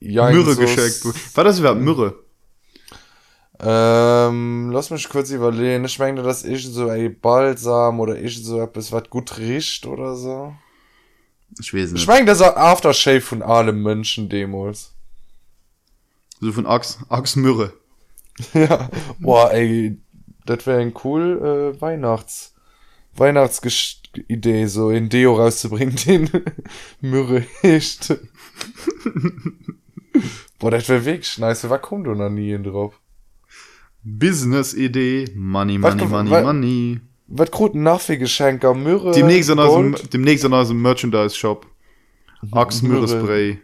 mürre 0.00 0.56
geschenkt 0.56 1.04
war 1.36 1.44
das 1.44 1.60
überhaupt 1.60 1.80
mürre 1.80 2.14
Ähm, 3.60 4.70
lass 4.72 4.90
mich 4.90 5.08
kurz 5.08 5.30
überlegen. 5.30 5.84
Ich 5.84 5.98
meine, 5.98 6.22
dass 6.22 6.44
ich 6.44 6.66
so 6.66 6.88
ein 6.88 7.18
Balsam 7.20 8.00
oder 8.00 8.18
ich 8.20 8.42
so 8.44 8.60
etwas, 8.60 8.90
was 8.92 9.08
gut 9.10 9.38
riecht 9.38 9.86
oder 9.86 10.16
so. 10.16 10.54
ich 11.60 11.72
weiß 11.72 11.88
Ich 11.88 11.92
nicht 11.92 12.06
meine, 12.08 12.26
das 12.26 12.40
ist 12.40 12.46
ein 12.46 12.56
Aftershave 12.56 13.20
von 13.20 13.42
allen 13.42 13.80
Menschen 13.82 14.28
Demos. 14.28 14.92
so 16.40 16.52
von 16.52 16.66
Ax 16.66 16.98
Ax 17.08 17.36
mürre 17.36 17.72
ja. 18.54 18.90
Boah, 19.20 19.52
ey, 19.52 19.98
das 20.46 20.66
wäre 20.66 20.80
ein 20.80 20.92
cool 21.04 21.74
äh, 21.76 21.80
Weihnachts 21.80 22.54
Weihnachtsidee, 23.16 24.66
so 24.66 24.90
in 24.90 25.08
Deo 25.08 25.36
rauszubringen, 25.36 25.94
den 26.06 26.28
Mürre 27.00 27.44
riecht. 27.62 28.08
Boah, 30.58 30.70
das 30.72 30.88
wäre 30.88 31.04
wirklich 31.04 31.38
nice. 31.38 31.68
Was 31.68 31.82
kommt 31.82 32.06
da 32.08 32.14
noch 32.14 32.30
nie 32.30 32.60
drauf? 32.60 33.00
Business 34.04 34.74
idee 34.74 35.26
money 35.34 35.82
Was 35.82 35.94
money 35.94 36.00
kommt- 36.00 36.12
money 36.12 36.30
wa- 36.30 36.42
money 36.42 37.00
Was 37.26 37.50
kriegt 37.50 37.74
ein 37.74 37.82
Nachfügeschenker? 37.82 38.74
Mürre? 38.74 39.12
demnächst 39.12 39.50
an 39.50 39.58
diesem 39.58 40.10
demnächst 40.10 40.44
an 40.44 40.52
diesem 40.52 40.80
merchandise 40.82 41.34
shop 41.34 41.66
Ax 42.52 42.82
mürre 42.82 43.08
spray 43.08 43.58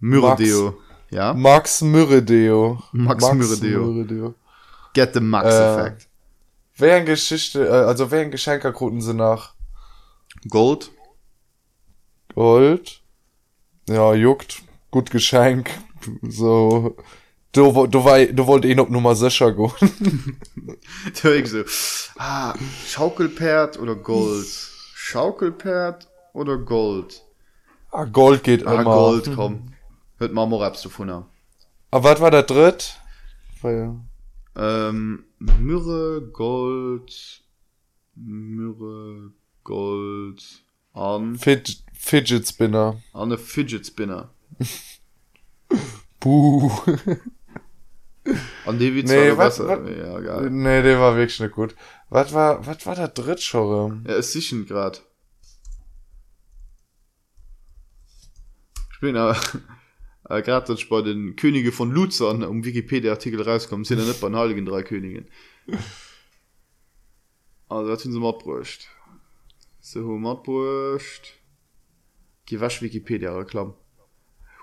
mürre 0.00 0.28
Max. 0.28 0.42
deo 0.42 0.74
ja 1.10 1.32
Max 1.32 1.80
Mürredeo. 1.80 2.82
Max 2.92 3.32
Mürredeo. 3.32 3.86
Mürredeo. 3.86 4.34
get 4.94 5.14
the 5.14 5.20
max 5.20 5.46
Äh, 5.54 5.58
effect 5.74 6.08
Wer 6.80 6.96
ein 6.96 7.06
Geschichte, 7.06 7.66
äh, 7.66 7.70
also 7.70 8.10
wer 8.10 8.20
ein 8.20 8.30
Geschenkerkruten 8.30 9.00
sie 9.00 9.14
nach 9.14 9.54
gold 10.50 10.90
Gold? 12.34 13.00
Ja, 13.88 14.14
juckt. 14.14 14.62
Gut 14.90 15.10
Geschenk. 15.10 15.70
So. 16.22 16.94
Du, 17.58 17.72
du, 17.88 17.88
du 17.88 18.46
wollt 18.46 18.64
eh 18.64 18.76
noch 18.76 18.88
Nummer 18.88 19.16
sicher 19.16 19.52
gehen. 19.52 19.72
Da 21.22 21.32
ich 21.32 21.50
so 21.50 21.64
ah, 22.16 22.54
schaukelperd 22.86 23.80
oder 23.80 23.96
gold 23.96 24.46
schaukelperd 24.94 26.06
oder 26.34 26.56
gold 26.56 27.20
ah, 27.90 28.04
Gold 28.04 28.44
geht 28.44 28.64
ah, 28.64 28.74
immer. 28.74 28.84
gold 28.84 29.32
komm 29.34 29.72
hört 30.18 30.32
mal 30.32 30.46
mal 30.46 30.72
du 30.72 30.88
von 30.88 31.10
Aber 31.10 32.04
was 32.04 32.20
war 32.20 32.30
der 32.30 32.44
dritt? 32.44 32.96
Ja- 33.64 33.96
ähm, 34.54 35.24
myrrhe 35.40 36.30
gold 36.32 37.42
myrrhe 38.14 39.32
gold 39.64 40.62
an 40.94 41.34
Fid 41.36 41.82
Fidget 41.92 42.46
Spinner. 42.46 43.02
an 43.12 43.36
fidget 43.36 43.84
spinner 43.86 44.30
Buh. 46.20 46.70
an 48.66 48.78
die 48.78 48.90
Nee, 48.90 49.02
nee, 49.02 49.34
besser. 49.34 49.66
was- 49.68 49.96
ja 49.96 50.20
geil. 50.20 50.50
Nee, 50.50 50.82
der 50.82 50.98
war 51.00 51.16
wirklich 51.16 51.40
nicht 51.40 51.54
gut. 51.54 51.74
Was 52.10 52.32
war, 52.32 52.66
was 52.66 52.84
war 52.86 52.94
der 52.94 53.08
dritt 53.08 53.42
schon? 53.42 54.04
er 54.06 54.16
ist 54.16 54.32
sicher 54.32 54.56
grad. 54.64 55.02
Ich 58.92 59.00
bin 59.00 59.16
aber 59.16 59.36
äh, 60.28 60.42
grad 60.42 60.68
dass 60.68 60.78
ich 60.80 60.88
bei 60.88 61.02
den 61.02 61.36
könige 61.36 61.72
von 61.72 61.90
luzern 61.90 62.42
um 62.42 62.64
wikipedia 62.64 63.12
artikel 63.12 63.40
rauskommen 63.42 63.84
sind 63.84 63.98
ja 63.98 64.04
nicht 64.04 64.20
bei 64.20 64.28
den 64.28 64.36
heiligen 64.36 64.66
drei 64.66 64.82
königen. 64.82 65.28
Also 67.68 67.90
das 67.90 68.02
sind 68.02 68.12
sie 68.12 68.18
mordbrächt 68.18 68.88
so 69.80 70.00
mordbrächt 70.00 71.34
gewasch 72.46 72.82
wikipedia 72.82 73.32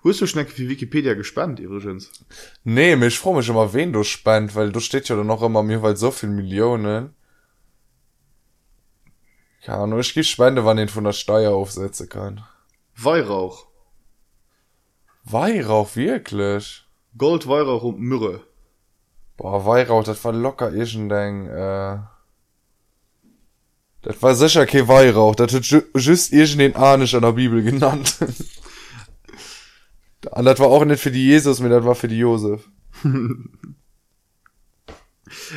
ist 0.09 0.21
du 0.21 0.27
schnecke 0.27 0.51
für 0.51 0.69
wikipedia 0.69 1.13
gespannt 1.13 1.59
übrigens 1.59 2.11
Nee, 2.63 2.95
mich 2.95 3.19
frage 3.19 3.37
mich 3.37 3.49
immer, 3.49 3.73
wen 3.73 3.93
du 3.93 4.03
spannt, 4.03 4.55
weil 4.55 4.71
du 4.71 4.79
steht 4.79 5.09
ja 5.09 5.15
dann 5.15 5.27
noch 5.27 5.41
immer 5.41 5.63
mir, 5.63 5.81
weil 5.81 5.97
so 5.97 6.11
viel 6.11 6.29
Millionen. 6.29 7.13
Keine 9.63 9.79
Ahnung, 9.79 9.99
ich 9.99 10.13
gebe 10.13 10.23
Spende, 10.23 10.63
wann 10.63 10.77
den 10.77 10.89
von 10.89 11.03
der 11.03 11.13
Steuer 11.13 11.53
aufsetzen 11.53 12.07
kann. 12.09 12.43
weihrauch 12.95 13.67
Weihrauch, 15.23 15.95
wirklich? 15.95 16.85
gold 17.17 17.47
weihrauch 17.47 17.83
und 17.83 17.99
myrrhe 17.99 18.43
Boah, 19.37 19.65
Weihrauch, 19.65 20.03
das 20.03 20.23
war 20.23 20.31
locker 20.31 20.71
irgendein, 20.71 21.47
äh... 21.47 21.97
Das 24.01 24.21
war 24.21 24.35
sicher 24.35 24.65
kein 24.65 24.87
Weihrauch, 24.87 25.35
das 25.35 25.53
hat 25.53 25.65
ju 25.65 25.81
just 25.95 26.31
irgendein 26.31 26.75
Anisch 26.75 27.15
an 27.15 27.23
der 27.23 27.31
Bibel 27.31 27.63
genannt. 27.63 28.17
Und 30.31 30.45
das 30.45 30.59
war 30.59 30.67
auch 30.67 30.85
nicht 30.85 31.01
für 31.01 31.11
die 31.11 31.25
Jesus, 31.25 31.59
mir 31.59 31.69
das 31.69 31.85
war 31.85 31.95
für 31.95 32.07
die 32.07 32.17
Josef. 32.17 32.69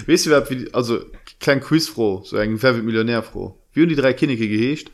weißt 0.07 0.27
du 0.27 0.31
wer 0.31 0.75
also 0.75 1.05
klein 1.41 1.61
quiz 1.61 1.89
froh 1.89 2.23
so 2.25 2.37
ein 2.37 2.61
wer 2.61 2.75
wird 2.75 2.85
millionär 2.85 3.23
froh 3.23 3.61
wie 3.73 3.83
haben 3.83 3.89
die 3.89 3.95
drei 3.95 4.13
kinneke 4.13 4.49
geheescht 4.49 4.91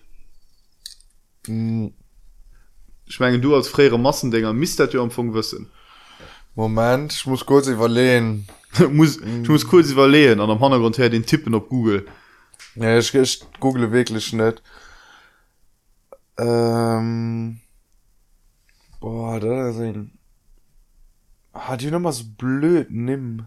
Hm, 1.46 1.94
schmengen 3.06 3.40
du 3.40 3.54
als 3.54 3.68
freiere 3.68 3.98
massendinger 3.98 4.52
mist 4.52 4.80
du 4.80 4.98
am 4.98 5.04
Anfang 5.04 5.32
wissen 5.32 5.70
Moment, 6.54 7.12
ich 7.12 7.26
muss 7.26 7.44
kurz 7.44 7.66
überlegen. 7.66 8.46
muss 8.90 9.16
ich 9.16 9.48
muss 9.48 9.66
kurz 9.66 9.90
überlegen 9.90 10.40
an 10.40 10.50
am 10.50 10.60
Hintergrund 10.60 10.98
her 10.98 11.10
den 11.10 11.26
tippen 11.26 11.54
auf 11.54 11.68
google 11.68 12.06
Ja, 12.76 12.98
ich, 12.98 13.12
ich 13.14 13.44
google 13.60 13.90
wirklich 13.92 14.32
nicht. 14.32 14.62
Ähm. 16.38 17.60
Boah, 19.04 19.38
da 19.38 19.68
ist 19.68 19.80
ein. 19.80 20.12
Hat 21.52 21.82
die 21.82 21.90
nochmal 21.90 22.14
so 22.14 22.24
blöd, 22.38 22.86
nimm. 22.90 23.44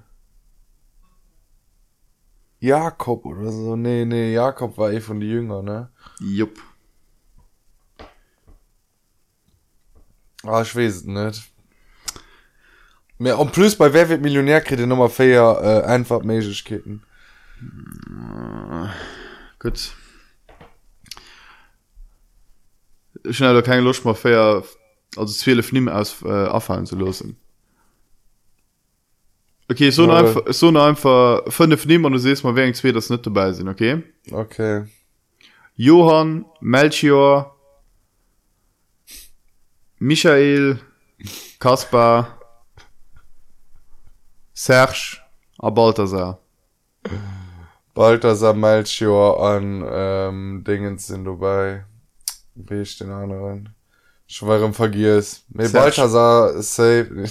Jakob 2.60 3.26
oder 3.26 3.52
so. 3.52 3.76
Nee, 3.76 4.06
nee, 4.06 4.34
Jakob 4.34 4.78
war 4.78 4.92
eh 4.92 5.02
von 5.02 5.20
die 5.20 5.26
Jünger, 5.26 5.64
ne? 5.64 5.90
jupp 6.20 6.62
Ah, 10.44 10.62
ich 10.62 10.76
weiß 10.76 10.96
es 10.98 11.04
nicht. 11.06 11.52
Mehr, 13.18 13.40
und 13.40 13.52
plus 13.52 13.76
bei 13.76 13.92
Wer 13.92 14.10
wird 14.10 14.22
Millionär 14.22 14.62
kriegt 14.62 14.80
ihr 14.80 14.86
nochmal 14.86 15.10
fair, 15.10 15.60
äh, 15.64 15.88
einfach 15.88 16.22
Möglichkeiten. 16.22 17.02
gut 19.58 19.92
schnell 23.32 23.54
da 23.54 23.62
keine 23.62 23.82
Lust 23.82 24.06
mal 24.06 24.14
fair 24.14 24.64
also 25.18 25.34
viele 25.44 25.64
nimm 25.72 25.90
aus 25.90 26.22
äh, 26.24 26.28
auffallen 26.28 26.86
zu 26.86 26.96
losen 26.96 27.38
okay 29.70 29.90
so 29.90 30.08
ja. 30.08 30.18
einfach 30.18 30.42
so 30.54 30.68
einfach 30.70 31.42
fünf 31.50 31.86
nehmen 31.86 32.06
und 32.06 32.14
du 32.14 32.20
siehst 32.20 32.44
mal 32.44 32.56
wegen 32.56 32.74
zwei 32.74 32.92
das 32.92 33.10
nicht 33.10 33.26
dabei 33.26 33.52
sind 33.52 33.68
okay? 33.68 34.04
Okay. 34.32 34.86
Johann 35.76 36.46
melchior 36.60 37.56
michael 40.00 40.80
kaspar 41.60 42.38
serge 44.54 45.18
a 45.60 45.70
balthasar. 45.70 46.40
Balthasar 47.94 48.54
melchior 48.54 49.40
an 49.40 49.84
ähm, 49.88 50.64
dingens 50.64 51.08
sind 51.08 51.26
dabei. 51.26 51.86
Wie 52.56 52.82
ich 52.82 52.98
den 52.98 53.12
anderen? 53.12 53.76
Schwerem 54.28 54.74
vergiss. 54.74 55.44
Nee, 55.50 55.66
Serge. 55.66 55.86
Balthasar 55.86 56.62
safe. 56.62 57.30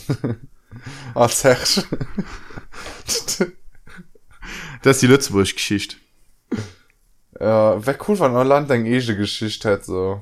ah, 1.15 1.29
Serge. 1.29 1.85
das 4.83 4.97
ist 4.97 5.03
die 5.03 5.07
Lützburg 5.07 5.53
Geschichte 5.53 5.97
ja, 7.41 7.85
wär 7.85 7.97
cool, 8.09 8.19
wenn 8.21 8.37
ein 8.37 8.47
Land 8.47 8.71
eine 8.71 8.89
ege 8.89 9.17
Geschichte 9.17 9.71
hätte, 9.71 9.85
so. 9.85 10.21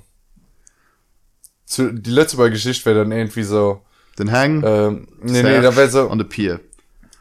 Zu, 1.65 1.93
die 1.93 2.11
letzte 2.11 2.37
Mal 2.37 2.51
Geschichte 2.51 2.85
wäre 2.87 3.01
dann 3.01 3.13
irgendwie 3.13 3.43
so, 3.43 3.83
den 4.19 4.31
Hang 4.31 4.63
ähm, 4.65 5.09
nee, 5.23 5.43
nee, 5.43 5.61
da 5.61 5.75
wäre 5.75 5.89
so, 5.89 6.09
an 6.09 6.19
de 6.19 6.27
Pier 6.27 6.61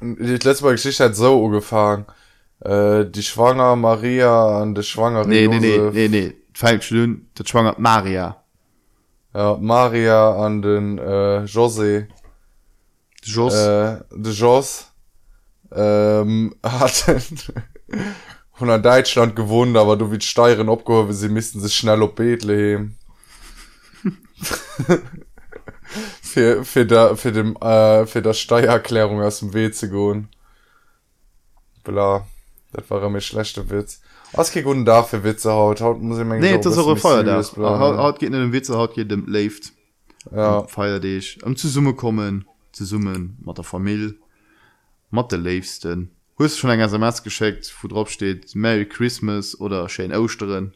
die 0.02 0.36
letzte 0.36 0.66
Mal 0.66 0.74
Geschichte 0.74 1.06
hat 1.06 1.16
so 1.16 1.46
angefangen. 1.46 2.06
äh, 2.60 3.06
die 3.06 3.24
schwanger 3.24 3.76
maria 3.76 4.62
an 4.62 4.76
de 4.76 4.84
schwangere 4.84 5.28
nee 5.28 5.48
nee 5.48 5.60
nee 5.60 5.76
Josef. 5.76 5.94
nee 5.94 6.08
nee 6.10 6.34
falsch 6.54 6.88
schön 6.88 7.30
der 7.38 7.46
schwanger 7.46 7.76
maria 7.78 8.43
ja 9.34 9.58
maria 9.60 10.46
an 10.46 10.62
den 10.62 10.98
äh, 10.98 11.46
jose 11.46 12.08
Joss 13.24 13.56
äh, 13.56 14.00
de 14.12 14.34
jos 14.34 14.92
ähm, 15.72 16.56
hat 16.64 17.06
hun 18.60 18.70
an 18.70 18.84
deutschland 18.84 19.36
gewohnt 19.36 19.78
aber 19.78 19.98
du 19.98 20.12
wie 20.12 20.22
steieren 20.22 20.70
opgehoben 20.70 21.14
sie 21.14 21.30
müssten 21.30 21.62
sich 21.62 21.76
schnell 21.76 22.04
op 22.04 22.16
bethlehem 22.16 22.98
für 26.22 26.66
für 26.66 26.86
der 26.86 27.16
für 27.16 27.32
dem 27.32 27.56
äh, 27.58 28.06
für 28.06 28.22
der 28.22 28.34
steuererklärung 28.34 29.22
aus 29.22 29.40
dem 29.40 29.54
weh 29.54 29.72
zu 29.72 29.90
gehen. 29.90 30.30
Bla 31.84 32.28
dat 32.72 32.90
war 32.90 33.10
mir 33.10 33.22
schlechte 33.22 33.70
witz 33.70 34.02
was 34.34 34.52
ge 34.52 34.62
guten 34.64 34.86
dafür 34.86 35.24
witze 35.24 35.52
haut. 35.52 35.82
Haut 35.82 36.02
muss 36.02 36.18
ich 36.20 36.26
nee 36.26 36.58
das 36.58 36.74
ist 36.74 36.78
auch 36.78 36.98
feuer 36.98 37.24
da. 37.24 37.32
serious 37.32 37.52
bleiben. 37.52 37.80
haut 37.80 37.98
haut 37.98 38.20
geht 38.20 38.28
in 38.28 38.34
den 38.34 38.52
witze 38.54 38.76
haut 38.78 38.94
geht 38.94 39.10
dem 39.12 39.28
left 39.28 39.72
ja. 40.32 40.64
Feier 40.68 41.00
dich. 41.00 41.44
Um 41.44 41.56
zu 41.56 41.68
summe 41.68 41.94
kommen 41.94 42.46
zu 42.72 42.86
summen 42.86 43.38
mat 43.44 43.58
der 43.58 43.64
familie 43.64 44.16
mat 45.12 45.32
der 45.32 45.40
leefsten 45.40 46.10
hu 46.40 46.48
schon 46.48 46.70
ein 46.72 46.80
SMS 46.80 47.24
geschickt 47.24 47.74
wo 47.82 47.88
drauf 47.88 48.10
steht 48.10 48.56
merry 48.56 48.86
christmas 48.86 49.60
oder 49.60 49.88
Shan 49.90 50.12
austeren 50.14 50.74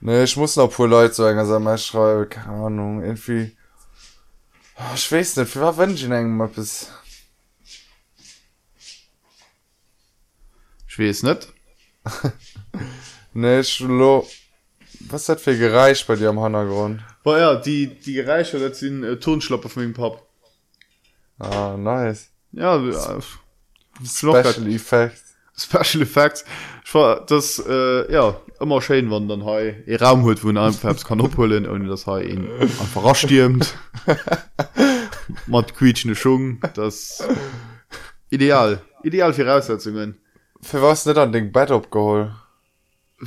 Nee, 0.00 0.24
ich 0.24 0.36
muss 0.36 0.56
noch 0.56 0.70
pur 0.70 0.86
Leute 0.86 1.14
so 1.14 1.24
einer 1.24 1.46
sagen, 1.46 1.66
ich 1.74 1.86
schreibe, 1.86 2.26
keine 2.26 2.66
Ahnung, 2.66 3.02
irgendwie. 3.02 3.56
Oh, 4.76 4.94
ich 4.94 5.10
weiß 5.10 5.36
nicht, 5.36 5.48
für 5.50 5.62
was 5.62 5.78
wünsche 5.78 6.04
ich 6.04 6.10
denn 6.10 6.36
mal 6.36 6.48
bis. 6.48 6.90
ich 10.88 10.98
weiß 10.98 11.22
net 11.24 11.52
Nee, 13.32 13.60
ich 13.60 13.80
lo. 13.80 14.26
Was 15.10 15.26
das 15.26 15.42
für 15.42 15.56
Gereich 15.58 16.06
bei 16.06 16.16
dir 16.16 16.30
am 16.30 16.42
Hintergrund? 16.42 17.02
war 17.24 17.38
ja 17.38 17.54
die 17.56 17.86
die 17.88 18.12
gereiche 18.14 18.58
dat 18.58 18.76
sind 18.76 19.02
äh, 19.02 19.16
tonschlapper 19.18 19.68
von 19.70 19.82
dem 19.82 19.94
pap 19.94 20.22
Ah, 21.38 21.74
nice. 21.78 22.28
ja 22.52 22.76
äh, 22.76 23.20
Special 24.06 24.68
Effect. 24.68 25.22
special 25.56 26.02
effects 26.02 26.44
ich 26.84 26.94
war 26.94 27.24
das 27.24 27.62
äh, 27.66 28.12
ja 28.12 28.36
immer 28.60 28.82
schön 28.82 29.10
wann 29.10 29.26
dann 29.28 29.42
he 29.44 29.74
e 29.86 29.96
raum 29.96 30.22
huet 30.24 30.44
wo 30.44 30.48
einfarbs 30.50 31.04
kann 31.06 31.20
opholen 31.22 31.66
und 31.66 31.86
das 31.88 32.06
ha 32.06 32.18
ihn 32.20 32.46
einfach 32.60 33.02
rastürmt 33.04 33.74
mat 35.46 35.74
quietschende 35.74 36.14
schung 36.16 36.60
das 36.74 37.22
ideal 38.30 38.80
ideal 39.02 39.32
für 39.32 39.44
Voraussetzungen 39.44 40.18
Für 40.60 40.82
was 40.82 41.06
nicht 41.06 41.16
an 41.18 41.32
den 41.32 41.52
Bett 41.52 41.70
abgeholt? 41.70 42.32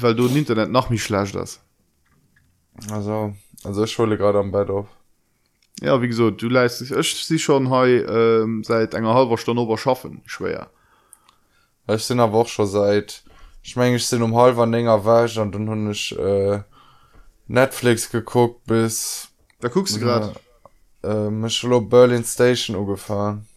Weil 0.02 0.16
du 0.16 0.28
im 0.28 0.36
internet 0.36 0.72
nach 0.72 0.90
mich 0.90 1.04
schlecht 1.04 1.36
das 1.36 1.60
Also, 2.92 3.34
also 3.64 3.84
ich 3.84 3.98
hole 3.98 4.18
gerade 4.18 4.40
am 4.40 4.52
Bett 4.52 4.70
auf. 4.70 4.88
ja 5.82 6.02
wie 6.02 6.08
gesagt 6.08 6.42
du 6.42 6.50
leist 6.50 6.82
ich 6.82 7.26
sie 7.26 7.40
schon 7.40 7.72
he 7.72 7.98
ähm, 7.98 8.64
seit 8.64 8.94
enger 8.94 9.14
halber 9.14 9.38
stunde 9.38 9.62
ober 9.62 9.78
schaffen 9.78 10.22
schwer 10.26 10.70
Ich 11.88 12.08
bin 12.08 12.20
aber 12.20 12.38
auch 12.40 12.48
schon 12.48 12.68
seit. 12.68 13.24
Ich 13.64 13.76
meine, 13.76 13.96
ich 13.96 14.10
bin 14.10 14.22
um 14.22 14.36
halb 14.36 14.58
an 14.58 14.72
länger 14.72 15.06
weg 15.06 15.38
und 15.38 15.54
dann 15.54 15.70
habe 15.70 15.92
ich 15.92 16.18
äh, 16.18 16.62
Netflix 17.48 18.10
geguckt 18.10 18.66
bis. 18.66 19.30
da 19.60 19.68
guckst 19.70 19.96
du 19.96 20.00
grad 20.00 20.42
äh, 21.04 21.50
schon 21.50 21.90
Berlin 21.90 22.24
Station 22.24 22.76
angefahren. 22.78 23.48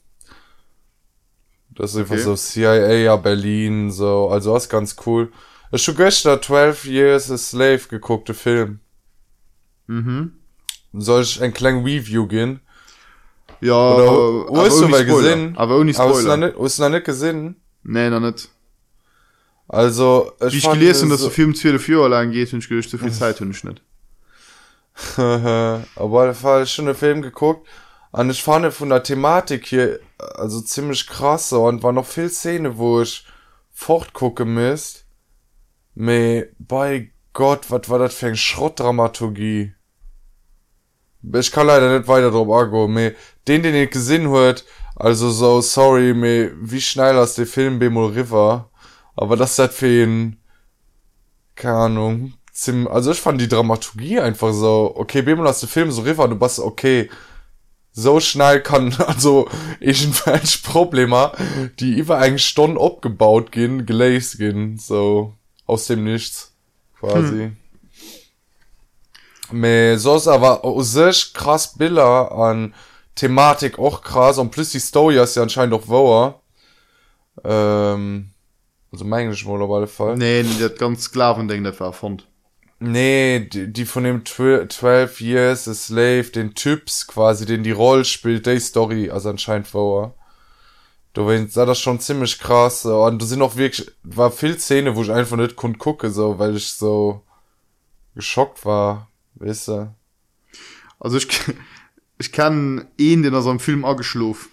Das 1.70 1.92
ist 1.92 1.98
einfach 1.98 2.16
Okay. 2.16 2.24
so 2.24 2.36
CIA 2.36 2.92
ja 2.92 3.16
Berlin 3.16 3.90
so 3.90 4.28
also 4.28 4.52
was 4.52 4.68
ganz 4.68 4.96
cool 5.06 5.32
schon 5.78 5.96
gestern 5.96 6.42
12 6.42 6.84
years 6.86 7.30
a 7.30 7.38
slave 7.38 7.82
geguckte 7.88 8.34
Film. 8.34 8.80
Mhm. 9.86 10.32
soll 10.92 11.22
ich 11.22 11.40
ein 11.42 11.52
klein 11.52 11.84
Review 11.84 12.26
gehen? 12.26 12.60
Ja 13.60 13.74
Oder 13.94 14.08
aber- 14.48 14.62
hast 14.64 14.78
du 14.78 14.84
ohne 14.84 14.88
mal 14.90 15.02
Spoiler. 15.04 15.16
gesehen? 15.22 15.56
Aber 15.56 15.76
ohne 15.78 15.90
Aber 15.96 16.08
hast 16.10 16.22
du 16.22 16.26
noch 16.28 16.34
Spoiler. 16.34 16.36
nicht- 16.48 16.58
hast 16.58 16.78
du 16.78 16.82
noch 16.82 16.88
nicht 16.90 17.04
gesehen? 17.06 17.56
Nee 17.82 18.10
noch 18.10 18.20
nicht. 18.20 18.48
Also 19.68 20.32
Wie 20.40 20.56
ich 20.56 20.68
gelesen 20.68 21.10
dass 21.10 21.20
der 21.22 21.30
Film 21.30 21.54
12 21.54 21.88
Jahre 21.88 22.08
lang 22.08 22.30
geht 22.32 22.52
und 22.52 22.58
ich 22.60 22.68
gelöst 22.68 22.90
so 22.90 22.98
viel 22.98 23.12
Zeit 23.12 23.40
und 23.40 23.50
ich 23.52 23.62
nicht. 23.64 23.82
Aber 25.16 25.82
auf 25.96 26.12
jeden 26.24 26.34
Fall 26.34 26.66
schon 26.66 26.86
einen 26.86 26.96
Film 26.96 27.22
geguckt. 27.22 27.68
Und 28.12 28.30
ich 28.30 28.42
fand 28.42 28.72
von 28.74 28.88
der 28.88 29.02
Thematik 29.04 29.66
hier 29.66 30.00
also 30.18 30.60
ziemlich 30.60 31.06
krass 31.06 31.52
und 31.52 31.82
war 31.84 31.92
noch 31.92 32.06
viel 32.06 32.28
Szene 32.28 32.76
wo 32.76 33.00
ich 33.02 33.24
fortgucken 33.72 34.52
müsst 34.54 35.04
me 35.94 36.48
bei 36.58 37.10
Gott 37.32 37.70
was 37.70 37.88
war 37.88 37.98
das 37.98 38.14
für 38.14 38.26
ein 38.28 38.36
Schrottdramaturgie? 38.36 39.74
Ich 41.34 41.52
kann 41.52 41.66
leider 41.66 41.96
nicht 41.98 42.08
weiter 42.08 42.30
drauf 42.30 42.48
argo 42.50 42.88
me 42.88 43.14
den 43.46 43.62
den 43.62 43.74
ich 43.74 43.90
gesehen 43.90 44.28
hört 44.28 44.64
also 44.96 45.30
so 45.30 45.60
sorry 45.60 46.14
me 46.14 46.52
wie 46.60 46.80
schnell 46.80 47.16
aus 47.18 47.34
der 47.34 47.46
Film 47.46 47.78
Bemol 47.78 48.12
River? 48.12 48.70
Aber 49.16 49.36
das 49.36 49.58
hat 49.58 49.72
für 49.72 50.02
ihn 50.02 50.40
keine 51.54 51.76
Ahnung 51.76 52.34
ziemlich, 52.52 52.90
also 52.90 53.12
ich 53.12 53.20
fand 53.20 53.40
die 53.40 53.48
Dramaturgie 53.48 54.20
einfach 54.20 54.52
so 54.52 54.92
okay 54.96 55.22
Bemol 55.22 55.46
aus 55.46 55.60
der 55.60 55.68
Film 55.68 55.90
so 55.90 56.02
River 56.02 56.28
du 56.28 56.36
bist 56.36 56.58
okay. 56.58 57.10
So 57.92 58.20
schnell 58.20 58.62
kann 58.62 58.94
also 59.06 59.48
ich 59.80 60.04
ein 60.06 60.12
falsch 60.12 60.58
Problem 60.58 61.14
die 61.80 61.98
über 61.98 62.18
eine 62.18 62.38
Stunde 62.38 62.80
abgebaut 62.80 63.52
gehen 63.52 63.84
gelesen 63.84 64.38
gehen 64.38 64.78
so 64.78 65.34
aus 65.70 65.86
dem 65.86 66.04
Nichts 66.04 66.54
quasi 66.98 67.52
hm. 69.50 69.98
sos 69.98 70.28
aber 70.28 70.62
sich 70.82 71.32
krass 71.34 71.76
Bilder 71.76 72.32
an 72.32 72.74
Thematik 73.14 73.78
auch 73.78 74.02
krass 74.02 74.38
und 74.38 74.50
plus 74.50 74.70
die 74.70 74.80
Story 74.80 75.18
ist 75.18 75.36
ja 75.36 75.42
anscheinend 75.42 75.74
auch 75.74 75.88
wahr 75.88 76.42
ähm, 77.44 78.30
also 78.92 79.04
mein 79.04 79.22
Englisch 79.22 79.46
wohl 79.46 79.62
auf 79.62 79.70
alle 79.70 79.86
Fall 79.86 80.16
nee 80.16 80.44
das 80.58 80.76
ganz 80.76 81.04
sklaven 81.04 81.48
Ding 81.48 81.64
das 81.64 81.80
war 81.80 81.92
fand 81.92 82.26
Nee, 82.82 83.40
die, 83.40 83.70
die 83.70 83.84
von 83.84 84.04
dem 84.04 84.24
Tw 84.24 84.66
12 84.66 85.20
Years 85.20 85.68
a 85.68 85.74
Slave, 85.74 86.30
den 86.34 86.54
Typs 86.54 87.06
quasi, 87.06 87.44
den 87.44 87.62
die 87.62 87.72
Rolle 87.72 88.06
spielt, 88.06 88.46
die 88.46 88.58
Story, 88.58 89.10
also 89.10 89.28
anscheinend 89.28 89.68
vor. 89.68 90.14
Du 91.12 91.46
sah 91.48 91.66
das 91.66 91.80
schon 91.80 91.98
ziemlich 92.00 92.38
krass, 92.38 92.82
so. 92.82 93.04
und 93.04 93.20
du 93.20 93.26
sind 93.26 93.42
auch 93.42 93.56
wirklich, 93.56 93.90
war 94.04 94.30
viel 94.30 94.56
Szene, 94.58 94.94
wo 94.94 95.02
ich 95.02 95.10
einfach 95.10 95.36
nicht 95.36 95.56
konnte 95.56 95.78
gucken, 95.78 96.12
so, 96.12 96.38
weil 96.38 96.56
ich 96.56 96.72
so 96.72 97.22
geschockt 98.14 98.64
war, 98.64 99.08
weißt 99.34 99.68
du. 99.68 99.94
also 100.98 101.16
ich 101.16 101.28
ich 102.18 102.32
kann 102.32 102.86
ihn 102.98 103.22
den 103.22 103.34
aus 103.34 103.46
einem 103.46 103.60
Film 103.60 103.84
angeschluf 103.84 104.48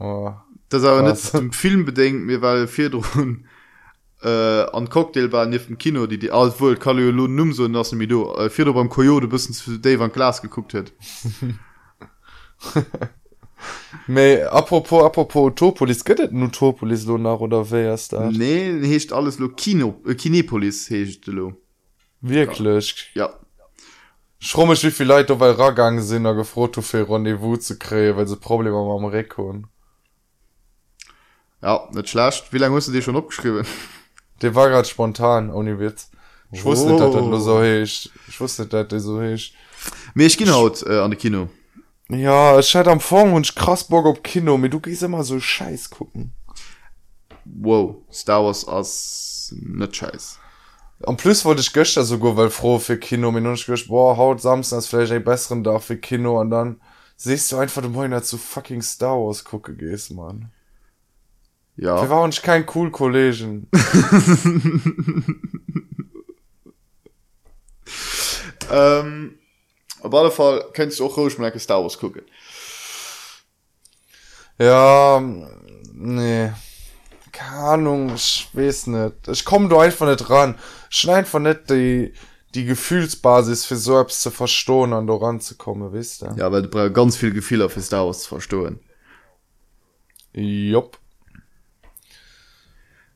Oh. 0.00 0.32
das 0.68 0.84
aber 0.84 1.02
Was? 1.02 1.32
nicht 1.32 1.42
im 1.42 1.52
Film 1.52 1.84
bedenkt 1.84 2.24
mir 2.24 2.40
weil 2.40 2.68
vier 2.68 2.88
drohen 2.88 3.46
äh, 4.22 4.62
an 4.72 4.88
Cocktail 4.88 5.32
war 5.32 5.44
nicht 5.46 5.68
im 5.68 5.76
Kino 5.76 6.06
die 6.06 6.18
die 6.20 6.30
alles 6.30 6.60
wohl 6.60 6.76
kann 6.76 6.96
num 7.14 7.52
so 7.52 7.66
aus 7.66 7.90
dem 7.90 7.98
Video 7.98 8.34
äh, 8.36 8.48
vier 8.48 8.72
beim 8.72 8.88
Coyote 8.88 9.26
bis 9.26 9.60
für 9.60 9.78
Dave 9.78 10.04
an 10.04 10.12
Glas 10.12 10.40
geguckt 10.40 10.72
hat 10.74 10.92
Mei 14.06 14.44
apropos 14.44 15.04
apropos 15.04 15.52
Topolis 15.54 16.04
gëtt 16.04 16.32
nu 16.32 16.48
Topolis 16.48 17.06
lo 17.06 17.18
nach 17.18 17.40
oder 17.40 17.64
wéiers 17.70 18.08
da? 18.08 18.30
Nee 18.30 18.80
hecht 18.86 19.12
alles 19.12 19.38
lo 19.38 19.48
Kino 19.48 20.00
äh, 20.06 20.14
Kinepolis 20.14 20.88
hecht 20.90 21.26
lo. 21.26 21.52
Wirklech 22.20 23.10
ja. 23.14 23.26
ja 23.26 23.34
schrummech 24.38 24.84
wievi 24.84 25.04
Leiit 25.04 25.36
bei 25.38 25.50
Ragang 25.50 26.00
sinn 26.00 26.26
a 26.26 26.32
gefroto 26.32 26.82
fir 26.82 27.08
rendezvous 27.08 27.66
ze 27.66 27.76
kree 27.78 28.16
weil 28.16 28.28
se 28.28 28.36
Problem 28.36 28.74
am 28.74 28.88
am 28.88 29.04
Rekon 29.04 29.66
Ja 31.62 31.88
net 31.92 32.08
schlacht 32.08 32.52
wie 32.52 32.58
lang 32.58 32.72
musst 32.72 32.88
du 32.88 32.92
Di 32.92 33.02
schon 33.02 33.16
opgeschriwen 33.16 33.66
De 34.40 34.54
war 34.54 34.70
grad 34.70 34.86
spontan 34.86 35.50
oni 35.50 35.78
Witz. 35.80 36.10
Ich 36.52 36.64
wusste 36.64 36.94
oh. 36.94 36.98
dat 36.98 37.40
so 37.40 37.60
hecht 37.60 38.10
ich 38.28 38.40
wusste 38.40 38.66
dat 38.66 38.92
so 38.96 39.20
hecht 39.20 39.54
Mech 40.14 40.36
gin 40.38 40.52
haut 40.52 40.82
äh, 40.86 41.00
an 41.00 41.10
de 41.10 41.18
Kino. 41.18 41.48
Ja, 42.10 42.58
ich 42.58 42.74
hatte 42.74 42.90
am 42.90 43.00
und 43.34 43.46
ich 43.46 43.54
krass 43.54 43.84
Bock 43.84 44.06
auf 44.06 44.22
Kino, 44.22 44.56
mir 44.56 44.70
du 44.70 44.80
gehst 44.80 45.02
immer 45.02 45.24
so 45.24 45.38
scheiß 45.38 45.90
gucken. 45.90 46.32
wow 47.44 47.96
Star 48.10 48.44
Wars 48.44 48.66
as 48.66 49.54
net 49.60 49.94
scheiß 49.94 50.38
Und 51.00 51.18
plus 51.18 51.44
wollte 51.44 51.60
ich 51.60 51.72
gestern 51.72 52.04
sogar, 52.04 52.34
weil 52.36 52.48
froh 52.48 52.78
für 52.78 52.98
Kino, 52.98 53.30
mir 53.30 53.42
nur 53.42 53.52
nicht 53.52 53.66
gedacht, 53.66 53.88
boah, 53.88 54.16
haut 54.16 54.40
Samstag 54.40 54.78
ist 54.78 54.86
vielleicht 54.86 55.12
ein 55.12 55.22
besseren 55.22 55.62
Tag 55.62 55.82
für 55.82 55.98
Kino 55.98 56.40
und 56.40 56.50
dann 56.50 56.80
siehst 57.16 57.52
du 57.52 57.58
einfach, 57.58 57.82
du 57.82 57.90
morgen 57.90 58.22
zu 58.22 58.38
fucking 58.38 58.80
Star 58.80 59.16
Wars 59.16 59.44
gucken 59.44 59.76
gehst, 59.76 60.12
Mann. 60.12 60.50
Wir 61.76 61.88
ja 61.88 62.10
waren 62.10 62.30
nicht 62.30 62.42
kein 62.42 62.64
cool 62.74 62.90
Kollegen. 62.90 63.68
ähm, 68.70 69.37
auf 70.02 70.14
alle 70.14 70.30
Fall 70.30 70.64
kennst 70.72 70.98
du 71.00 71.06
auch 71.06 71.16
ruhig 71.16 71.38
mal 71.38 71.56
Star 71.58 71.82
Wars 71.82 71.98
gucken 71.98 72.22
Ja, 74.58 75.20
nee. 75.92 76.50
keine 77.32 77.56
Ahnung 77.56 78.12
ich 78.14 78.48
weiß 78.52 78.86
nicht 78.88 79.28
ich 79.28 79.44
komme 79.44 79.68
du 79.68 79.78
einfach 79.78 80.06
nicht 80.06 80.28
ran 80.30 80.56
schneid 80.90 81.26
von 81.28 81.42
nicht 81.44 81.70
die 81.70 82.12
die 82.54 82.64
Gefühlsbasis 82.64 83.66
für 83.66 83.76
so 83.76 84.00
etwas 84.00 84.20
zu 84.22 84.30
verstohlen 84.30 84.92
an 84.94 85.06
da 85.06 85.14
ranzukommen 85.14 85.92
wisst 85.92 86.22
ihr 86.22 86.34
ja 86.36 86.50
weil 86.50 86.62
du 86.62 86.68
brauchst 86.68 86.94
ganz 86.94 87.16
viel 87.16 87.32
Gefühl 87.32 87.62
auf 87.62 87.76
es 87.76 87.88
daraus 87.90 88.22
zu 88.22 88.28
verstohlen 88.28 88.80
Jupp. 90.32 90.98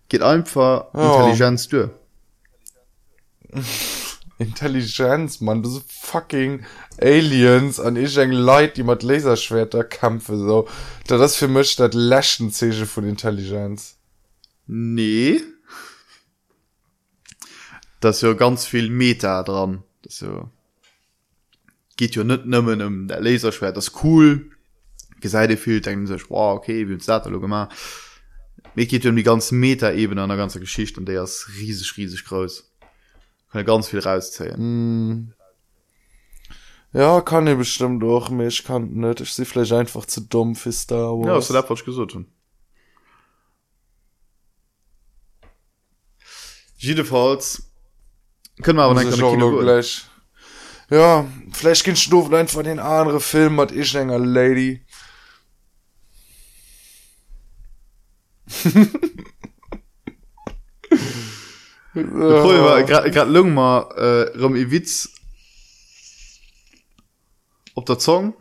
geht 0.08 0.22
einfach 0.22 0.86
Ja. 0.94 1.16
Intelligenz 1.20 1.68
durch 1.68 1.90
Intelligenz 4.42 5.40
man 5.40 5.62
das 5.62 5.80
fucking 5.88 6.64
aliens. 7.00 7.80
An 7.80 7.96
ich 7.96 8.16
eng 8.16 8.32
Leid 8.32 8.76
die 8.76 8.82
mat 8.82 9.02
laserschwerter 9.02 9.84
kämpfe 9.84 10.36
so. 10.36 10.68
Da 11.06 11.18
das 11.18 11.36
für 11.36 11.48
mich 11.48 11.76
dat 11.76 11.94
lächen 11.94 12.50
zege 12.50 12.86
von 12.86 13.04
Intelligenz. 13.04 13.96
Nee. 14.66 15.40
Das 18.00 18.16
ist 18.16 18.22
ja 18.22 18.32
ganz 18.32 18.66
viel 18.66 18.90
Meta 18.90 19.42
dran. 19.42 19.82
Das 20.02 20.20
ja 20.20 20.50
geht 21.96 22.16
ja 22.16 22.24
net 22.24 22.46
nimmen 22.46 22.82
um 22.82 23.08
der 23.08 23.20
Laserschwert 23.20 23.76
das 23.76 23.88
ist 23.88 24.04
cool. 24.04 24.50
Geseide 25.20 25.56
viel 25.56 25.80
denken 25.80 26.06
sich 26.06 26.30
wow, 26.30 26.56
okay 26.56 26.88
wie 26.88 26.94
uns 26.94 27.06
dat 27.06 27.24
gemacht 27.24 27.76
mir 28.74 28.86
geht 28.86 29.04
ja 29.04 29.10
um 29.10 29.16
die 29.16 29.22
ganzen 29.22 29.60
Meta-Ebene 29.60 30.22
an 30.22 30.28
der 30.28 30.38
ganzen 30.38 30.60
Geschichte 30.60 30.98
und 30.98 31.06
der 31.06 31.22
ist 31.22 31.48
riesig 31.58 31.96
riesig 31.96 32.24
groß 32.24 32.71
kann 33.52 33.60
ja 33.60 33.64
ganz 33.64 33.88
viel 33.88 34.00
rauszählen. 34.00 34.58
Mm. 34.58 35.34
ja 36.94 37.20
kann 37.20 37.46
ich 37.46 37.58
bestimmt 37.58 38.02
doch 38.02 38.30
mir 38.30 38.46
ich 38.46 38.64
kann 38.64 38.94
net 38.94 39.20
ich 39.20 39.32
sie 39.32 39.44
vielleicht 39.44 39.72
einfach 39.72 40.06
zu 40.06 40.22
dumm 40.22 40.56
für 40.56 40.72
Star 40.72 41.14
ja, 41.18 41.34
Wars 41.34 41.48
du 41.48 41.52
das 41.52 41.66
falsch 41.66 41.84
gesucht 41.84 42.16
jedenfalls 46.78 47.70
können 48.62 48.78
wir 48.78 48.84
aber 48.84 48.94
dann 48.94 49.22
auch 49.22 49.60
gleich. 49.60 50.06
Ja 50.88 51.26
vielleicht 51.52 51.84
gehen 51.84 51.96
stufen 51.96 52.34
einfach 52.34 52.62
den 52.62 52.78
andere 52.78 53.20
Film 53.20 53.60
hat 53.60 53.70
ich 53.70 53.94
enger 53.94 54.18
lady 54.18 54.82
grad 61.94 63.28
Lungmer 63.28 63.88
äh, 63.96 64.38
rum 64.38 64.56
e 64.56 64.70
Witz 64.70 65.10
op 67.74 67.86
der 67.86 67.98
Zong. 67.98 68.34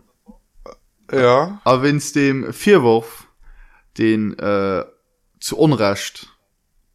Ja. 1.12 1.62
A 1.66 1.82
wenns 1.82 2.14
dem 2.14 2.54
Vierwurf 2.54 3.28
den 3.98 4.38
äh, 4.40 4.86
zu 5.40 5.58
unrecht 5.58 6.30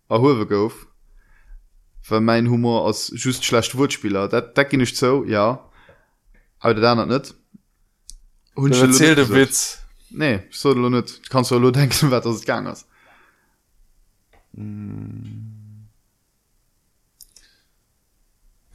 erhowe 0.08 0.46
gouf 0.46 0.86
weil 2.08 2.20
mein 2.20 2.48
Humor 2.48 2.86
als 2.86 3.12
just 3.14 3.44
schlecht 3.44 3.76
Wuspieler 3.76 4.28
dat 4.28 4.56
dat 4.56 4.70
ging 4.70 4.80
nicht 4.80 4.96
so 4.96 5.24
ja. 5.24 5.68
Aber 6.60 6.74
der 6.74 6.82
dann 6.82 7.08
net 7.08 7.34
hun 8.56 8.72
erzählte 8.72 9.28
Witz. 9.28 9.82
Nee 10.08 10.44
so 10.50 10.72
net 10.72 11.20
kannst 11.28 11.50
du 11.50 11.58
lo 11.58 11.70
denken 11.70 12.10
wat 12.10 12.24
das 12.24 12.44
gang 12.46 12.68
ist. 12.68 12.86
Mm. 14.52 15.65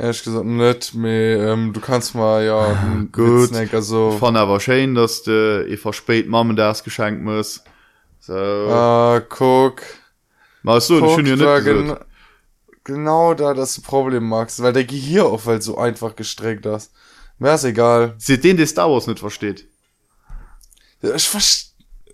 Ehrlich 0.02 0.24
gesagt 0.24 0.46
net 0.46 0.94
me 0.94 1.36
ähm, 1.36 1.74
du 1.74 1.80
kannst 1.80 2.16
mal 2.16 2.44
ja 2.44 2.60
Ah, 2.60 3.06
gut. 3.12 3.52
Necken, 3.52 3.76
also 3.76 4.12
von 4.18 4.36
aber 4.36 4.60
Sche 4.60 4.92
dass 4.94 5.24
de 5.24 5.68
e 5.68 5.78
verspät 5.78 6.28
mammen 6.28 6.56
das 6.56 6.84
geschenkt 6.84 7.24
muss. 7.24 7.64
So. 8.20 8.34
Ah, 8.34 9.22
guck, 9.30 9.82
mal 10.64 10.82
so 10.82 11.00
guck 11.00 11.12
schon 11.12 11.26
ja 11.26 11.36
da, 11.36 11.56
nicht 11.60 11.66
gen 11.66 11.98
genau 12.84 13.34
da 13.34 13.54
das 13.54 13.80
Problem 13.82 14.28
magst 14.28 14.62
weil 14.62 14.74
der 14.74 14.86
Gehir 14.86 15.26
auch 15.26 15.46
weil 15.46 15.62
so 15.62 15.78
einfach 15.78 16.16
gestreckt 16.16 16.66
das 16.66 16.92
mir 17.40 17.54
ist 17.54 17.64
egal. 17.64 18.16
Se 18.18 18.38
den 18.38 18.58
des 18.58 18.70
Star 18.72 18.90
Wars 18.90 19.08
nicht 19.08 19.20
versteht. 19.20 19.68
Ich 21.02 21.28
verstehe 21.28 21.70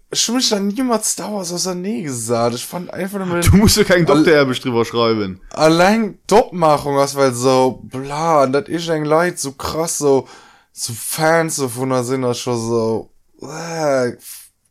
ich 0.10 0.30
mich 0.30 0.50
dann 0.50 0.68
niemals 0.68 1.16
dauers 1.16 1.52
aus 1.52 1.64
der 1.64 1.76
Nähe 1.76 2.04
gesagt. 2.04 2.56
Ich 2.56 2.66
fand 2.66 2.94
einfach 2.94 3.26
nur 3.26 3.42
du 3.42 3.58
musst 3.58 3.78
ja 3.78 3.84
kein 3.84 4.06
Doktorerbisch 4.06 4.62
drüber 4.62 4.86
schreiben. 4.86 5.42
Allein 5.52 6.20
Dopmachung 6.28 6.96
was 6.96 7.16
weil 7.16 7.34
so 7.34 7.82
bla 7.84 8.44
und 8.44 8.54
dat 8.54 8.70
ist 8.70 8.90
ein 8.90 9.06
Leid 9.06 9.38
so 9.40 9.52
krass 9.52 9.98
so 9.98 10.28
so 10.72 10.94
Fans 10.94 11.58
so 11.58 11.68
von 11.68 11.90
der 11.90 12.04
Sinne 12.04 12.34
schon 12.36 12.58
so 12.58 13.12
äh, 13.42 14.14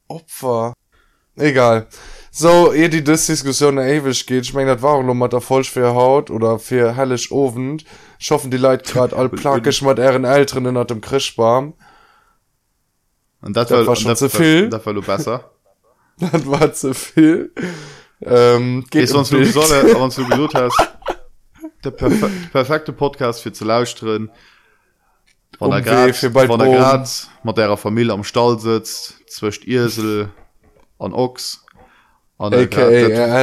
Opfer. 0.09 0.73
Egal. 1.37 1.87
So 2.31 2.73
eh 2.73 2.89
die 2.89 3.05
das 3.05 3.27
Diskussion 3.27 3.77
ewig 3.77 4.27
geht 4.27 4.45
ich 4.45 4.55
meine 4.55 4.75
das 4.75 4.83
war 4.83 4.95
auch 4.95 5.03
noch 5.03 5.15
mal 5.15 5.29
der 5.29 5.43
voll 5.43 5.65
schwer 5.65 5.95
Haut 5.95 6.31
oder 6.31 6.59
für 6.59 6.97
hellisch 6.97 7.31
ofend. 7.31 7.85
Schaffen 8.19 8.51
die 8.51 8.57
Leute 8.57 8.91
gerade 8.91 9.15
all 9.15 9.29
plakisch 9.29 9.83
mit 9.83 9.99
ihren 9.99 10.25
Eltern 10.25 10.65
in 10.65 10.87
dem 10.87 11.03
Krischbaum 11.03 11.75
und 13.47 13.57
das, 13.57 13.69
Das 13.69 13.79
war, 13.79 13.87
war 13.87 13.97
schon 13.97 14.09
das, 14.09 14.19
zu 14.19 14.29
viel. 14.29 14.69
das, 14.69 14.79
das 14.81 14.87
war 14.87 14.93
nur 14.93 15.03
besser 15.05 15.51
das 16.19 16.47
war 16.47 16.73
zu 16.73 16.95
viel 16.95 17.53
ähm, 18.23 18.85
geht 18.91 19.05
Ist, 19.05 19.15
du 19.15 19.23
Bild. 19.31 19.47
gesagt- 19.55 19.71
wenn's 20.01 20.17
du 20.17 20.27
gesagt 20.27 20.55
hast 20.55 20.89
der 21.85 21.91
perfe 21.91 22.31
perfekte 22.53 22.93
Podcast 22.93 23.43
für 23.43 23.53
zu 23.53 23.65
laus 23.65 23.95
drin 23.95 24.31
von 25.59 25.71
der 25.71 25.83
bald 26.31 26.49
von 26.49 26.59
der. 26.59 26.69
Grad 26.77 27.29
mit 27.45 27.57
der 27.57 27.77
Familie 27.77 28.13
am 28.13 28.25
Stall 28.25 28.59
sitzt 28.59 29.15
zwischen 29.31 29.65
Irsel 29.65 30.29
an 30.99 31.13
Ochs 31.13 31.65
an 32.39 32.51
der 32.53 32.63
aka 32.63 32.81
das- 32.91 32.91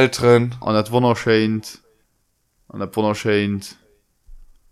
Eltern 0.00 0.54
an 0.60 0.74
dat 0.74 0.90
wonnerscheint 0.90 1.80
an 2.68 2.80
der 2.80 2.94
wonnerscheint 2.96 3.76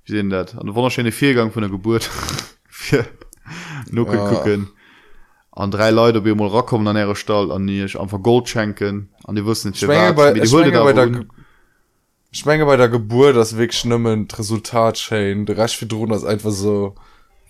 wie 0.04 0.12
sehen 0.12 0.30
dat 0.30 0.54
an 0.56 0.66
der 0.66 0.74
wonnerscheine 0.74 1.12
viergang 1.12 1.52
von 1.52 1.62
der 1.62 1.70
geburt 1.70 2.10
no 3.90 4.04
Ja. 4.12 4.28
gucken 4.28 4.70
an 5.52 5.70
drei 5.70 5.90
leute 5.90 6.24
wie 6.24 6.34
mal 6.34 6.48
rakommen 6.48 6.88
an 6.88 6.96
ihre 6.96 7.14
stall 7.14 7.52
an 7.52 7.66
die 7.66 7.82
ich 7.82 8.00
einfach 8.00 8.22
gold 8.22 8.48
schenken 8.48 9.10
an 9.24 9.34
die 9.36 9.44
wussten 9.44 9.68
nicht 9.68 9.82
Ich 9.82 9.88
bei, 9.88 9.94
wie 10.34 10.40
ich 10.40 10.50
da 10.50 10.82
bei, 10.82 10.92
der, 10.92 11.24
ich 12.30 12.46
meine, 12.46 12.64
bei 12.64 12.76
der 12.78 12.88
Geburt 12.88 13.36
das 13.36 13.58
weg 13.58 13.74
schlimmen 13.74 14.26
Resultat 14.32 14.96
Shane 14.98 15.44
der 15.44 15.58
Rest 15.58 15.76
für 15.76 15.86
Drohnen 15.86 16.10
das 16.12 16.24
einfach 16.24 16.50
so 16.50 16.94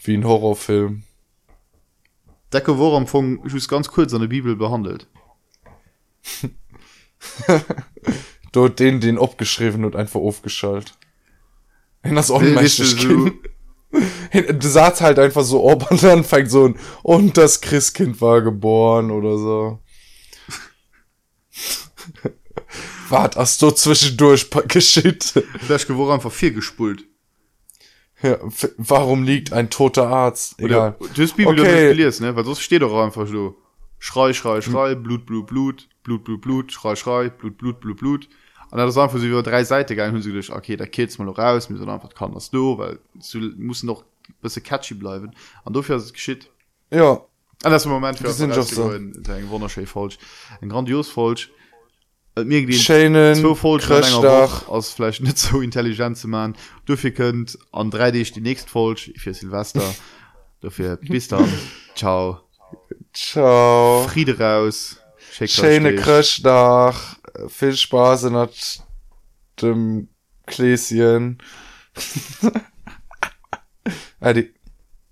wie 0.03 0.15
ein 0.17 0.25
Horrorfilm. 0.25 1.05
Decke 2.53 2.77
wo 2.77 2.97
am 2.97 3.07
von 3.07 3.41
just 3.47 3.69
ganz 3.69 3.89
kurz 3.89 4.13
an 4.13 4.21
der 4.21 4.29
bibel 4.29 4.57
behandelt. 4.57 5.07
Dort 8.53 8.81
den 8.81 9.01
den 9.01 9.19
abgeschrieben 9.19 9.85
und 9.85 9.95
einfach 9.97 10.21
aufgeschaltet. 10.21 10.95
Wenn 12.03 12.17
das 12.17 12.31
Weißt 12.31 12.43
du, 12.43 12.47
unmächtig 12.49 12.87
so- 12.89 12.97
ging 12.97 13.39
du 14.33 14.69
sagst 14.69 15.01
halt 15.01 15.19
einfach 15.19 15.45
so 15.45 15.65
ob 15.65 15.91
und 15.91 16.03
dann 16.03 16.25
fängt 16.25 16.51
so 16.51 16.69
ein 16.69 16.77
und 17.03 17.37
das 17.37 17.61
Christkind 17.61 18.21
war 18.21 18.43
geboren 18.43 19.11
oder 19.11 19.39
so. 19.39 19.79
Wart 23.09 23.37
hast 23.37 23.61
du 23.61 23.71
zwischendurch 23.71 24.49
geschieht 24.69 25.35
vielleicht 25.61 25.95
wo 25.95 26.11
einfach 26.11 26.33
vier 26.33 26.53
gespult. 26.53 27.05
Ja, 28.23 28.39
warum 28.77 29.25
liegt 29.25 29.53
ein 29.53 29.69
toter 29.69 30.09
Arzt? 30.09 30.55
Egal 30.59 30.97
Oder, 30.99 31.09
du 31.13 31.23
hast 31.23 31.37
bibel 31.37 31.53
Okay. 31.53 31.61
okay. 31.63 31.89
gelesen, 31.89 32.27
ne? 32.27 32.37
Weil 32.37 32.45
sonst 32.45 32.61
steht 32.61 32.83
doch 32.83 32.95
einfach 33.05 33.27
so. 33.27 33.57
Schrei 33.99 34.33
schrei 34.33 34.61
schrei 34.61 34.95
blut 34.95 35.27
blut 35.27 35.47
blut 35.47 35.89
blut 36.03 36.25
blut 36.25 36.41
blut 36.41 36.73
schrei 36.73 36.97
schrei 36.97 37.29
blut 37.29 37.57
blut 37.59 37.81
blut 37.81 37.99
blut 37.99 38.29
und 38.73 38.79
dann 38.79 38.89
ist 38.89 38.99
einfach 38.99 39.19
so 39.19 39.25
über 39.25 39.45
drei 39.45 39.63
Seiten 39.63 39.91
gegangen 39.91 40.17
und 40.17 40.23
sie 40.23 40.33
gedacht, 40.33 40.51
okay 40.51 40.77
da 40.77 40.87
geht's 40.87 41.19
mal 41.19 41.27
noch 41.27 41.39
raus 41.39 41.71
mir 41.71 41.79
so 41.79 41.87
einfach 41.87 42.13
kann 42.15 42.35
das 42.35 42.51
du 42.51 42.77
weil 42.79 42.99
du 43.33 43.39
musst 43.59 43.85
noch 43.85 44.03
ein 44.29 44.35
bisschen 44.41 44.63
catchy 44.63 44.95
bleiben. 44.95 45.33
Und 45.65 45.77
dafür 45.77 45.97
ist 45.97 46.05
es 46.05 46.13
geschieht 46.13 46.51
ja. 46.93 47.13
Und 47.65 47.71
das 47.71 47.83
ist 47.83 47.87
im 47.87 47.93
Moment 47.93 48.19
für 48.19 48.25
Die 48.25 48.33
sind 48.33 48.55
so. 48.55 48.91
ein 48.91 49.15
wunderschön 49.49 49.87
falsch. 49.87 50.19
Ein 50.61 50.69
grandios 50.69 51.09
falsch. 51.09 51.51
Mir 52.37 52.63
als 54.69 54.91
vielleicht 54.91 55.23
nicht 55.23 55.39
so 55.39 55.61
intelligent 55.61 56.17
zu 56.17 56.29
machen. 56.29 56.57
Dafür 56.87 57.11
könnt 57.13 57.59
an 57.73 57.91
3D 57.91 58.21
ist 58.21 58.37
die 58.37 58.41
nächste 58.41 58.69
Folge 58.69 59.13
für 59.17 59.33
Silvester. 59.33 59.83
Dafür 60.61 60.97
bis 60.97 61.29
dann. 61.29 61.53
Ciao. 61.95 62.41
Ciao. 63.13 64.07
Friede 64.09 64.39
raus. 64.39 64.99
Schöne. 65.47 65.97
Christdach 65.97 67.17
viel 67.49 67.77
Spaß 67.77 68.25
in 68.25 68.49
dem 69.61 70.09
Gläschen. 70.47 71.39
Adi 74.21 74.55